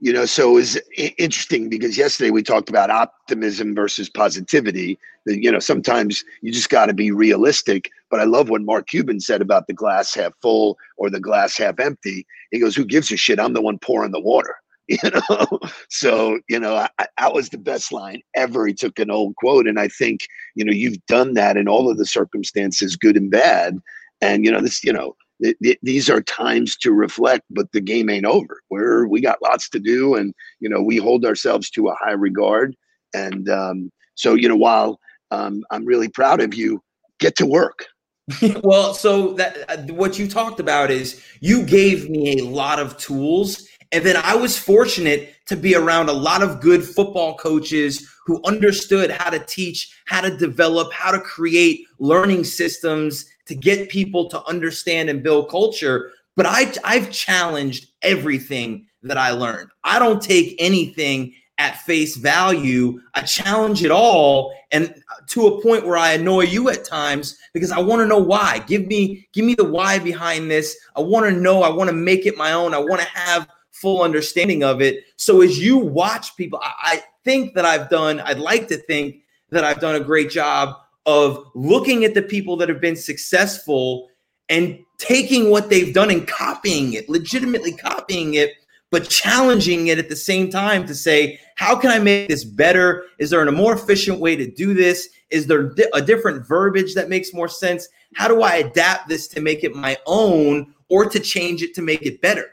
You 0.00 0.12
know 0.12 0.26
so 0.26 0.50
it 0.50 0.54
was 0.54 0.80
interesting 0.96 1.68
because 1.68 1.98
yesterday 1.98 2.30
we 2.30 2.42
talked 2.42 2.68
about 2.68 2.90
optimism 2.90 3.74
versus 3.74 4.08
positivity 4.08 4.98
That 5.26 5.42
you 5.42 5.50
know 5.50 5.58
sometimes 5.58 6.24
you 6.40 6.52
just 6.52 6.70
got 6.70 6.86
to 6.86 6.94
be 6.94 7.10
realistic 7.10 7.90
but 8.10 8.20
i 8.20 8.24
love 8.24 8.48
what 8.48 8.62
mark 8.62 8.86
cuban 8.88 9.20
said 9.20 9.40
about 9.40 9.66
the 9.66 9.72
glass 9.72 10.14
half 10.14 10.32
full 10.42 10.76
or 10.96 11.10
the 11.10 11.20
glass 11.20 11.56
half 11.56 11.78
empty 11.78 12.26
he 12.50 12.58
goes 12.58 12.74
who 12.74 12.84
gives 12.84 13.10
a 13.10 13.16
shit 13.16 13.40
i'm 13.40 13.52
the 13.52 13.62
one 13.62 13.78
pouring 13.78 14.12
the 14.12 14.20
water 14.20 14.54
you 14.88 15.10
know 15.10 15.60
so 15.90 16.40
you 16.48 16.58
know 16.58 16.74
I, 16.74 17.06
that 17.18 17.34
was 17.34 17.50
the 17.50 17.58
best 17.58 17.92
line 17.92 18.22
ever 18.34 18.66
he 18.66 18.72
took 18.72 18.98
an 18.98 19.10
old 19.10 19.36
quote 19.36 19.68
and 19.68 19.78
i 19.78 19.88
think 19.88 20.22
you 20.54 20.64
know 20.64 20.72
you've 20.72 21.04
done 21.06 21.34
that 21.34 21.58
in 21.58 21.68
all 21.68 21.90
of 21.90 21.98
the 21.98 22.06
circumstances 22.06 22.96
good 22.96 23.16
and 23.16 23.30
bad 23.30 23.78
and 24.22 24.46
you 24.46 24.50
know 24.50 24.62
this 24.62 24.82
you 24.82 24.92
know 24.92 25.14
th- 25.42 25.56
th- 25.62 25.78
these 25.82 26.10
are 26.10 26.20
times 26.20 26.76
to 26.78 26.92
reflect, 26.92 27.44
but 27.50 27.70
the 27.72 27.80
game 27.80 28.10
ain't 28.10 28.26
over. 28.26 28.60
We're 28.70 29.06
we 29.06 29.20
got 29.20 29.42
lots 29.42 29.68
to 29.70 29.78
do, 29.78 30.14
and 30.14 30.34
you 30.60 30.68
know 30.68 30.82
we 30.82 30.96
hold 30.96 31.24
ourselves 31.24 31.70
to 31.70 31.88
a 31.88 31.94
high 31.94 32.12
regard. 32.12 32.76
And 33.14 33.48
um, 33.48 33.90
so 34.14 34.34
you 34.34 34.48
know, 34.48 34.56
while 34.56 34.98
um, 35.30 35.62
I'm 35.70 35.84
really 35.84 36.08
proud 36.08 36.40
of 36.40 36.54
you, 36.54 36.82
get 37.20 37.36
to 37.36 37.46
work. 37.46 37.86
well, 38.62 38.94
so 38.94 39.32
that 39.34 39.56
uh, 39.68 39.92
what 39.94 40.18
you 40.18 40.28
talked 40.28 40.60
about 40.60 40.90
is 40.90 41.22
you 41.40 41.64
gave 41.64 42.10
me 42.10 42.38
a 42.38 42.44
lot 42.44 42.78
of 42.78 42.96
tools, 42.98 43.66
and 43.92 44.04
then 44.04 44.16
I 44.16 44.36
was 44.36 44.58
fortunate 44.58 45.34
to 45.46 45.56
be 45.56 45.74
around 45.74 46.08
a 46.08 46.12
lot 46.12 46.42
of 46.42 46.60
good 46.60 46.84
football 46.84 47.36
coaches 47.36 48.06
who 48.26 48.42
understood 48.44 49.10
how 49.10 49.30
to 49.30 49.38
teach, 49.38 49.90
how 50.04 50.20
to 50.20 50.36
develop, 50.36 50.92
how 50.92 51.10
to 51.10 51.20
create 51.20 51.86
learning 51.98 52.44
systems 52.44 53.24
to 53.46 53.54
get 53.54 53.88
people 53.88 54.28
to 54.28 54.44
understand 54.44 55.08
and 55.08 55.22
build 55.22 55.48
culture. 55.48 56.12
But 56.36 56.44
I, 56.44 56.72
I've 56.84 57.10
challenged 57.10 57.88
everything 58.02 58.86
that 59.02 59.16
I 59.16 59.30
learned. 59.30 59.70
I 59.84 59.98
don't 59.98 60.20
take 60.20 60.54
anything 60.58 61.32
at 61.58 61.80
face 61.82 62.16
value. 62.16 63.00
I 63.14 63.22
challenge 63.22 63.84
it 63.84 63.90
all, 63.90 64.54
and 64.70 64.88
uh, 64.88 65.14
to 65.28 65.48
a 65.48 65.62
point 65.62 65.86
where 65.86 65.96
I 65.96 66.12
annoy 66.12 66.42
you 66.42 66.68
at 66.70 66.84
times 66.84 67.36
because 67.52 67.72
I 67.72 67.80
want 67.80 68.00
to 68.00 68.06
know 68.06 68.18
why. 68.18 68.60
Give 68.60 68.86
me, 68.86 69.28
give 69.32 69.44
me 69.44 69.54
the 69.54 69.64
why 69.64 69.98
behind 69.98 70.50
this. 70.50 70.76
I 70.96 71.00
want 71.00 71.26
to 71.26 71.32
know. 71.32 71.62
I 71.62 71.68
want 71.68 71.90
to 71.90 71.96
make 71.96 72.26
it 72.26 72.36
my 72.36 72.52
own. 72.52 72.74
I 72.74 72.78
want 72.78 73.00
to 73.00 73.08
have 73.08 73.48
full 73.72 74.02
understanding 74.02 74.62
of 74.62 74.80
it. 74.80 75.04
So 75.16 75.42
as 75.42 75.58
you 75.58 75.78
watch 75.78 76.36
people, 76.36 76.60
I, 76.62 76.72
I 76.82 77.02
think 77.24 77.54
that 77.54 77.64
I've 77.64 77.90
done. 77.90 78.20
I'd 78.20 78.38
like 78.38 78.68
to 78.68 78.76
think 78.76 79.22
that 79.50 79.64
I've 79.64 79.80
done 79.80 79.96
a 79.96 80.00
great 80.00 80.30
job 80.30 80.76
of 81.06 81.50
looking 81.54 82.04
at 82.04 82.14
the 82.14 82.22
people 82.22 82.56
that 82.58 82.68
have 82.68 82.80
been 82.80 82.96
successful 82.96 84.08
and 84.48 84.78
taking 84.98 85.50
what 85.50 85.70
they've 85.70 85.94
done 85.94 86.10
and 86.10 86.26
copying 86.26 86.92
it, 86.92 87.08
legitimately 87.08 87.72
copying 87.72 88.34
it, 88.34 88.52
but 88.90 89.08
challenging 89.08 89.88
it 89.88 89.98
at 89.98 90.08
the 90.08 90.16
same 90.16 90.50
time 90.50 90.86
to 90.86 90.94
say, 90.94 91.38
how 91.56 91.76
can 91.76 91.90
I 91.90 91.98
make 91.98 92.28
this 92.28 92.44
better? 92.44 93.04
Is 93.18 93.30
there 93.30 93.46
a 93.46 93.52
more 93.52 93.74
efficient 93.74 94.20
way 94.20 94.36
to 94.36 94.50
do 94.50 94.74
this? 94.74 95.08
Is 95.30 95.46
there 95.46 95.74
a 95.94 96.00
different 96.00 96.46
verbiage 96.46 96.94
that 96.94 97.08
makes 97.08 97.34
more 97.34 97.48
sense? 97.48 97.88
How 98.14 98.28
do 98.28 98.42
I 98.42 98.56
adapt 98.56 99.08
this 99.08 99.28
to 99.28 99.40
make 99.40 99.64
it 99.64 99.74
my 99.74 99.98
own 100.06 100.74
or 100.88 101.04
to 101.04 101.20
change 101.20 101.62
it 101.62 101.74
to 101.74 101.82
make 101.82 102.02
it 102.02 102.22
better? 102.22 102.46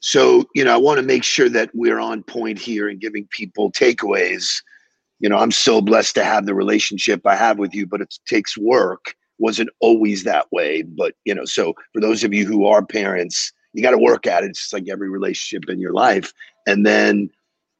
So, 0.00 0.44
you 0.54 0.64
know, 0.64 0.72
I 0.72 0.76
want 0.76 0.98
to 0.98 1.06
make 1.06 1.24
sure 1.24 1.48
that 1.48 1.70
we're 1.74 1.98
on 1.98 2.22
point 2.22 2.58
here 2.58 2.88
and 2.88 3.00
giving 3.00 3.26
people 3.26 3.72
takeaways 3.72 4.62
you 5.20 5.28
know, 5.28 5.36
I'm 5.36 5.50
so 5.50 5.80
blessed 5.80 6.14
to 6.16 6.24
have 6.24 6.46
the 6.46 6.54
relationship 6.54 7.26
I 7.26 7.34
have 7.34 7.58
with 7.58 7.74
you, 7.74 7.86
but 7.86 8.00
it 8.00 8.14
takes 8.26 8.56
work. 8.56 9.14
Wasn't 9.38 9.70
always 9.80 10.24
that 10.24 10.50
way, 10.52 10.82
but 10.82 11.14
you 11.24 11.34
know, 11.34 11.44
so 11.44 11.74
for 11.92 12.00
those 12.00 12.24
of 12.24 12.32
you 12.32 12.46
who 12.46 12.66
are 12.66 12.84
parents, 12.84 13.52
you 13.72 13.82
got 13.82 13.90
to 13.92 13.98
work 13.98 14.26
at 14.26 14.44
it. 14.44 14.50
It's 14.50 14.60
just 14.60 14.72
like 14.72 14.88
every 14.88 15.08
relationship 15.08 15.68
in 15.68 15.80
your 15.80 15.92
life. 15.92 16.32
And 16.66 16.84
then, 16.84 17.30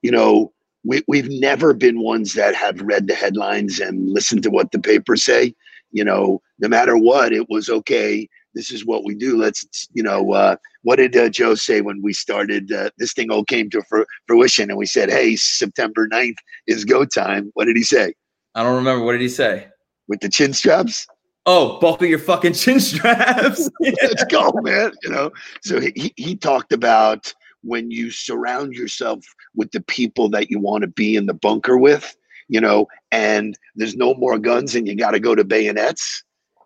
you 0.03 0.11
know, 0.11 0.53
we, 0.85 1.03
we've 1.09 1.29
never 1.29 1.75
been 1.75 2.01
ones 2.01 2.35
that 2.35 2.55
have 2.55 2.81
read 2.81 3.09
the 3.09 3.15
headlines 3.15 3.81
and 3.81 4.09
listened 4.09 4.43
to 4.45 4.51
what 4.51 4.73
the 4.73 4.79
papers 4.79 5.25
say. 5.25 5.55
You 5.91 6.05
know, 6.05 6.41
no 6.59 6.69
matter 6.69 6.97
what, 6.97 7.33
it 7.33 7.49
was 7.49 7.69
okay 7.69 8.29
this 8.59 8.71
is 8.73 8.85
what 8.85 9.05
we 9.05 9.15
do. 9.15 9.39
Let's, 9.39 9.89
you 9.93 10.03
know, 10.03 10.33
uh, 10.33 10.57
what 10.83 10.97
did 10.97 11.17
uh, 11.17 11.29
Joe 11.29 11.55
say 11.55 11.81
when 11.81 12.03
we 12.03 12.13
started? 12.13 12.73
Uh, 12.73 12.91
this 12.99 13.13
thing 13.13 13.31
all 13.31 13.45
came 13.45 13.71
to 13.71 13.83
fr- 13.89 14.03
fruition, 14.27 14.69
and 14.69 14.79
we 14.79 14.87
said, 14.87 15.11
"Hey, 15.11 15.37
September 15.37 16.09
9th 16.09 16.39
is 16.67 16.85
go 16.85 17.05
time." 17.05 17.51
What 17.55 17.67
did 17.67 17.77
he 17.77 17.85
say? 17.85 18.15
I 18.55 18.63
don't 18.65 18.77
remember. 18.77 19.05
What 19.05 19.13
did 19.13 19.21
he 19.21 19.29
say? 19.29 19.69
With 20.09 20.21
the 20.21 20.29
chin 20.29 20.53
straps. 20.53 21.07
Oh, 21.51 21.79
buckle 21.79 22.07
your 22.07 22.19
fucking 22.19 22.53
chin 22.53 22.79
straps. 22.79 23.71
Let's 23.81 24.25
go, 24.25 24.53
man. 24.57 24.93
You 25.03 25.09
know, 25.09 25.33
so 25.63 25.81
he, 25.81 26.13
he 26.15 26.37
talked 26.37 26.75
about 26.75 27.33
when 27.63 27.91
you 27.91 28.11
surround 28.11 28.75
yourself 28.75 29.25
with 29.57 29.71
the 29.71 29.81
people 29.81 30.29
that 30.29 30.51
you 30.51 30.61
want 30.61 30.83
to 30.83 30.89
be 30.89 31.17
in 31.17 31.25
the 31.25 31.33
bunker 31.33 31.79
with, 31.79 32.15
you 32.49 32.61
know, 32.61 32.87
and 33.13 33.59
there's 33.77 33.97
no 33.97 34.13
more 34.13 34.39
guns 34.39 34.75
and 34.75 34.87
you 34.87 34.95
got 34.95 35.13
to 35.13 35.21
go 35.21 35.35
to 35.35 35.43
bayonets, 35.43 36.23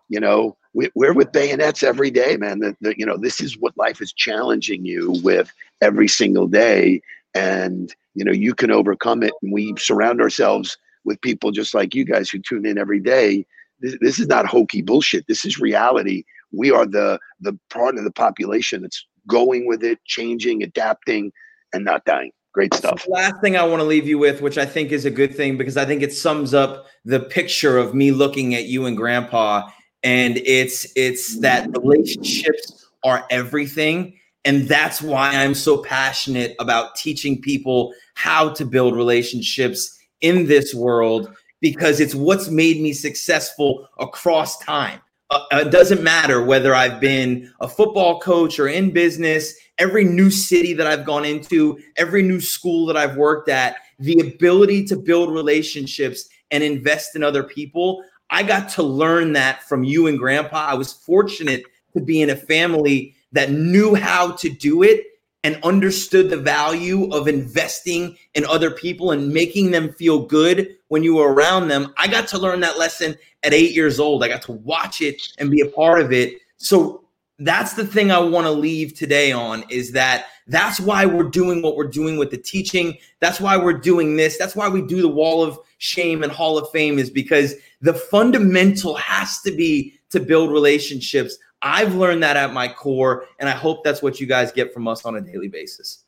you 0.09 0.19
know, 0.19 0.57
we, 0.73 0.89
are 1.01 1.13
with 1.13 1.31
bayonets 1.31 1.81
every 1.81 2.11
day, 2.11 2.35
man. 2.35 2.59
That 2.59 2.99
you 2.99 3.05
know, 3.05 3.15
this 3.15 3.39
is 3.39 3.57
what 3.57 3.77
life 3.77 4.01
is 4.01 4.11
challenging 4.11 4.83
you 4.83 5.11
with 5.23 5.49
every 5.79 6.09
single 6.09 6.47
day. 6.47 7.01
And, 7.33 7.95
you 8.15 8.25
know, 8.25 8.33
you 8.33 8.53
can 8.53 8.69
overcome 8.69 9.23
it. 9.23 9.31
And 9.41 9.53
we 9.53 9.75
surround 9.77 10.19
ourselves 10.19 10.77
with 11.05 11.21
people 11.21 11.51
just 11.51 11.73
like 11.73 11.95
you 11.95 12.03
guys 12.03 12.29
who 12.29 12.39
tune 12.39 12.65
in 12.65 12.77
every 12.77 12.99
day 12.99 13.45
this, 13.79 13.97
this 14.01 14.19
is 14.19 14.27
not 14.27 14.45
hokey 14.45 14.81
bullshit. 14.81 15.25
This 15.27 15.45
is 15.45 15.59
reality. 15.59 16.23
We 16.51 16.71
are 16.71 16.85
the 16.85 17.19
the 17.41 17.57
part 17.69 17.97
of 17.97 18.03
the 18.03 18.11
population 18.11 18.81
that's 18.81 19.05
going 19.27 19.67
with 19.67 19.83
it, 19.83 19.99
changing, 20.05 20.63
adapting, 20.63 21.31
and 21.73 21.83
not 21.83 22.05
dying. 22.05 22.31
Great 22.53 22.73
stuff. 22.73 23.01
So 23.01 23.11
last 23.11 23.41
thing 23.41 23.57
I 23.57 23.63
want 23.63 23.79
to 23.79 23.85
leave 23.85 24.07
you 24.07 24.19
with, 24.19 24.41
which 24.41 24.59
I 24.59 24.65
think 24.65 24.91
is 24.91 25.05
a 25.05 25.11
good 25.11 25.35
thing 25.35 25.57
because 25.57 25.75
I 25.75 25.85
think 25.85 26.03
it 26.03 26.13
sums 26.13 26.53
up 26.53 26.85
the 27.03 27.19
picture 27.19 27.79
of 27.79 27.95
me 27.95 28.11
looking 28.11 28.53
at 28.53 28.65
you 28.65 28.85
and 28.85 28.95
grandpa. 28.95 29.69
And 30.03 30.37
it's 30.37 30.85
it's 30.95 31.39
that 31.39 31.67
relationships 31.75 32.85
are 33.03 33.25
everything. 33.31 34.19
And 34.45 34.67
that's 34.67 35.01
why 35.01 35.29
I'm 35.29 35.55
so 35.55 35.81
passionate 35.81 36.55
about 36.59 36.95
teaching 36.95 37.41
people 37.41 37.93
how 38.13 38.49
to 38.49 38.65
build 38.65 38.95
relationships 38.95 39.97
in 40.21 40.47
this 40.47 40.73
world 40.75 41.33
because 41.63 42.01
it's 42.01 42.13
what's 42.13 42.49
made 42.49 42.81
me 42.81 42.91
successful 42.91 43.87
across 43.97 44.59
time. 44.59 44.99
Uh, 45.29 45.45
it 45.53 45.71
doesn't 45.71 46.03
matter 46.03 46.43
whether 46.43 46.75
I've 46.75 46.99
been 46.99 47.49
a 47.61 47.69
football 47.69 48.19
coach 48.19 48.59
or 48.59 48.67
in 48.67 48.91
business, 48.91 49.55
every 49.77 50.03
new 50.03 50.29
city 50.29 50.73
that 50.73 50.85
I've 50.85 51.05
gone 51.05 51.23
into, 51.23 51.79
every 51.95 52.21
new 52.21 52.41
school 52.41 52.85
that 52.87 52.97
I've 52.97 53.15
worked 53.15 53.47
at, 53.47 53.77
the 53.97 54.19
ability 54.19 54.83
to 54.87 54.97
build 54.97 55.33
relationships 55.33 56.27
and 56.51 56.65
invest 56.65 57.15
in 57.15 57.23
other 57.23 57.43
people. 57.43 58.03
I 58.29 58.43
got 58.43 58.67
to 58.71 58.83
learn 58.83 59.31
that 59.33 59.63
from 59.63 59.85
you 59.85 60.07
and 60.07 60.19
grandpa. 60.19 60.65
I 60.67 60.73
was 60.73 60.91
fortunate 60.91 61.63
to 61.93 62.01
be 62.01 62.21
in 62.21 62.29
a 62.29 62.35
family 62.35 63.15
that 63.31 63.51
knew 63.51 63.95
how 63.95 64.33
to 64.33 64.49
do 64.49 64.83
it 64.83 65.05
and 65.43 65.59
understood 65.63 66.29
the 66.29 66.37
value 66.37 67.11
of 67.13 67.27
investing 67.27 68.17
in 68.33 68.45
other 68.45 68.71
people 68.71 69.11
and 69.11 69.29
making 69.29 69.71
them 69.71 69.91
feel 69.93 70.25
good 70.25 70.75
when 70.87 71.03
you 71.03 71.15
were 71.15 71.33
around 71.33 71.67
them. 71.67 71.93
I 71.97 72.07
got 72.07 72.27
to 72.29 72.37
learn 72.37 72.61
that 72.61 72.79
lesson 72.79 73.15
at 73.43 73.53
eight 73.53 73.73
years 73.73 73.99
old. 73.99 74.23
I 74.23 74.29
got 74.29 74.41
to 74.43 74.53
watch 74.53 75.01
it 75.01 75.21
and 75.37 75.51
be 75.51 75.61
a 75.61 75.67
part 75.67 75.99
of 75.99 76.13
it. 76.13 76.37
So 76.57 77.03
that's 77.39 77.73
the 77.73 77.85
thing 77.85 78.11
I 78.11 78.19
want 78.19 78.47
to 78.47 78.51
leave 78.51 78.93
today 78.93 79.31
on 79.31 79.65
is 79.69 79.91
that 79.91 80.27
that's 80.47 80.79
why 80.79 81.05
we're 81.05 81.23
doing 81.23 81.61
what 81.61 81.75
we're 81.75 81.87
doing 81.87 82.17
with 82.17 82.31
the 82.31 82.37
teaching. 82.37 82.97
That's 83.19 83.41
why 83.41 83.57
we're 83.57 83.73
doing 83.73 84.15
this. 84.15 84.37
That's 84.37 84.55
why 84.55 84.69
we 84.69 84.81
do 84.81 85.01
the 85.01 85.07
wall 85.07 85.43
of 85.43 85.59
shame 85.77 86.23
and 86.23 86.31
hall 86.31 86.57
of 86.57 86.69
fame 86.71 86.99
is 86.99 87.09
because 87.09 87.55
the 87.81 87.93
fundamental 87.93 88.95
has 88.95 89.41
to 89.41 89.51
be 89.51 89.99
to 90.11 90.19
build 90.19 90.51
relationships 90.51 91.37
I've 91.63 91.95
learned 91.95 92.21
that 92.23 92.35
at 92.35 92.53
my 92.53 92.67
core, 92.67 93.25
and 93.39 93.47
I 93.47 93.53
hope 93.53 93.83
that's 93.83 94.01
what 94.01 94.19
you 94.19 94.27
guys 94.27 94.51
get 94.51 94.73
from 94.73 94.87
us 94.87 95.05
on 95.05 95.15
a 95.15 95.21
daily 95.21 95.47
basis. 95.47 96.03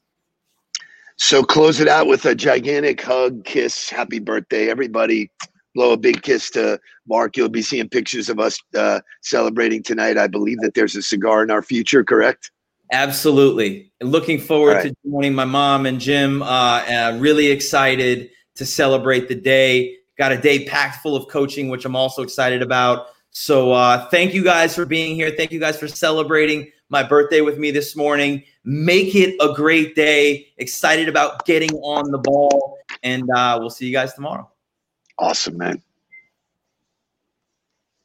So 1.17 1.43
close 1.43 1.79
it 1.79 1.87
out 1.87 2.07
with 2.07 2.25
a 2.25 2.35
gigantic 2.35 3.01
hug, 3.01 3.45
kiss, 3.45 3.89
happy 3.89 4.19
birthday, 4.19 4.69
everybody. 4.69 5.31
Blow 5.73 5.93
a 5.93 5.97
big 5.97 6.21
kiss 6.21 6.49
to 6.51 6.79
Mark. 7.07 7.37
You'll 7.37 7.49
be 7.49 7.61
seeing 7.61 7.87
pictures 7.87 8.29
of 8.29 8.39
us 8.39 8.59
uh, 8.77 8.99
celebrating 9.21 9.81
tonight. 9.81 10.17
I 10.17 10.27
believe 10.27 10.59
that 10.59 10.73
there's 10.73 10.95
a 10.95 11.01
cigar 11.01 11.43
in 11.43 11.51
our 11.51 11.61
future, 11.61 12.03
correct? 12.03 12.51
Absolutely. 12.91 13.91
Looking 14.01 14.39
forward 14.39 14.73
right. 14.73 14.83
to 14.83 14.95
joining 15.09 15.33
my 15.33 15.45
mom 15.45 15.85
and 15.85 15.99
Jim. 15.99 16.43
Uh, 16.43 16.45
uh, 16.45 17.17
really 17.19 17.47
excited 17.47 18.29
to 18.55 18.65
celebrate 18.65 19.27
the 19.27 19.35
day. 19.35 19.95
Got 20.17 20.31
a 20.31 20.37
day 20.37 20.65
packed 20.65 21.01
full 21.01 21.15
of 21.15 21.27
coaching, 21.29 21.69
which 21.69 21.85
I'm 21.85 21.95
also 21.95 22.21
excited 22.21 22.61
about. 22.61 23.07
So 23.37 23.73
uh, 23.73 24.07
thank 24.07 24.33
you 24.33 24.45
guys 24.45 24.73
for 24.73 24.85
being 24.85 25.13
here. 25.13 25.29
Thank 25.29 25.51
you 25.51 25.59
guys 25.59 25.77
for 25.77 25.89
celebrating 25.89 26.71
my 26.87 27.03
birthday 27.03 27.41
with 27.41 27.57
me 27.57 27.69
this 27.69 27.93
morning. 27.93 28.41
Make 28.63 29.13
it 29.13 29.35
a 29.41 29.53
great 29.53 29.93
day. 29.93 30.53
Excited 30.57 31.09
about 31.09 31.45
getting 31.45 31.71
on 31.79 32.11
the 32.11 32.17
ball. 32.17 32.77
And 33.03 33.29
uh, 33.35 33.57
we'll 33.59 33.69
see 33.69 33.87
you 33.87 33.91
guys 33.91 34.13
tomorrow. 34.13 34.49
Awesome, 35.19 35.57
man. 35.57 35.83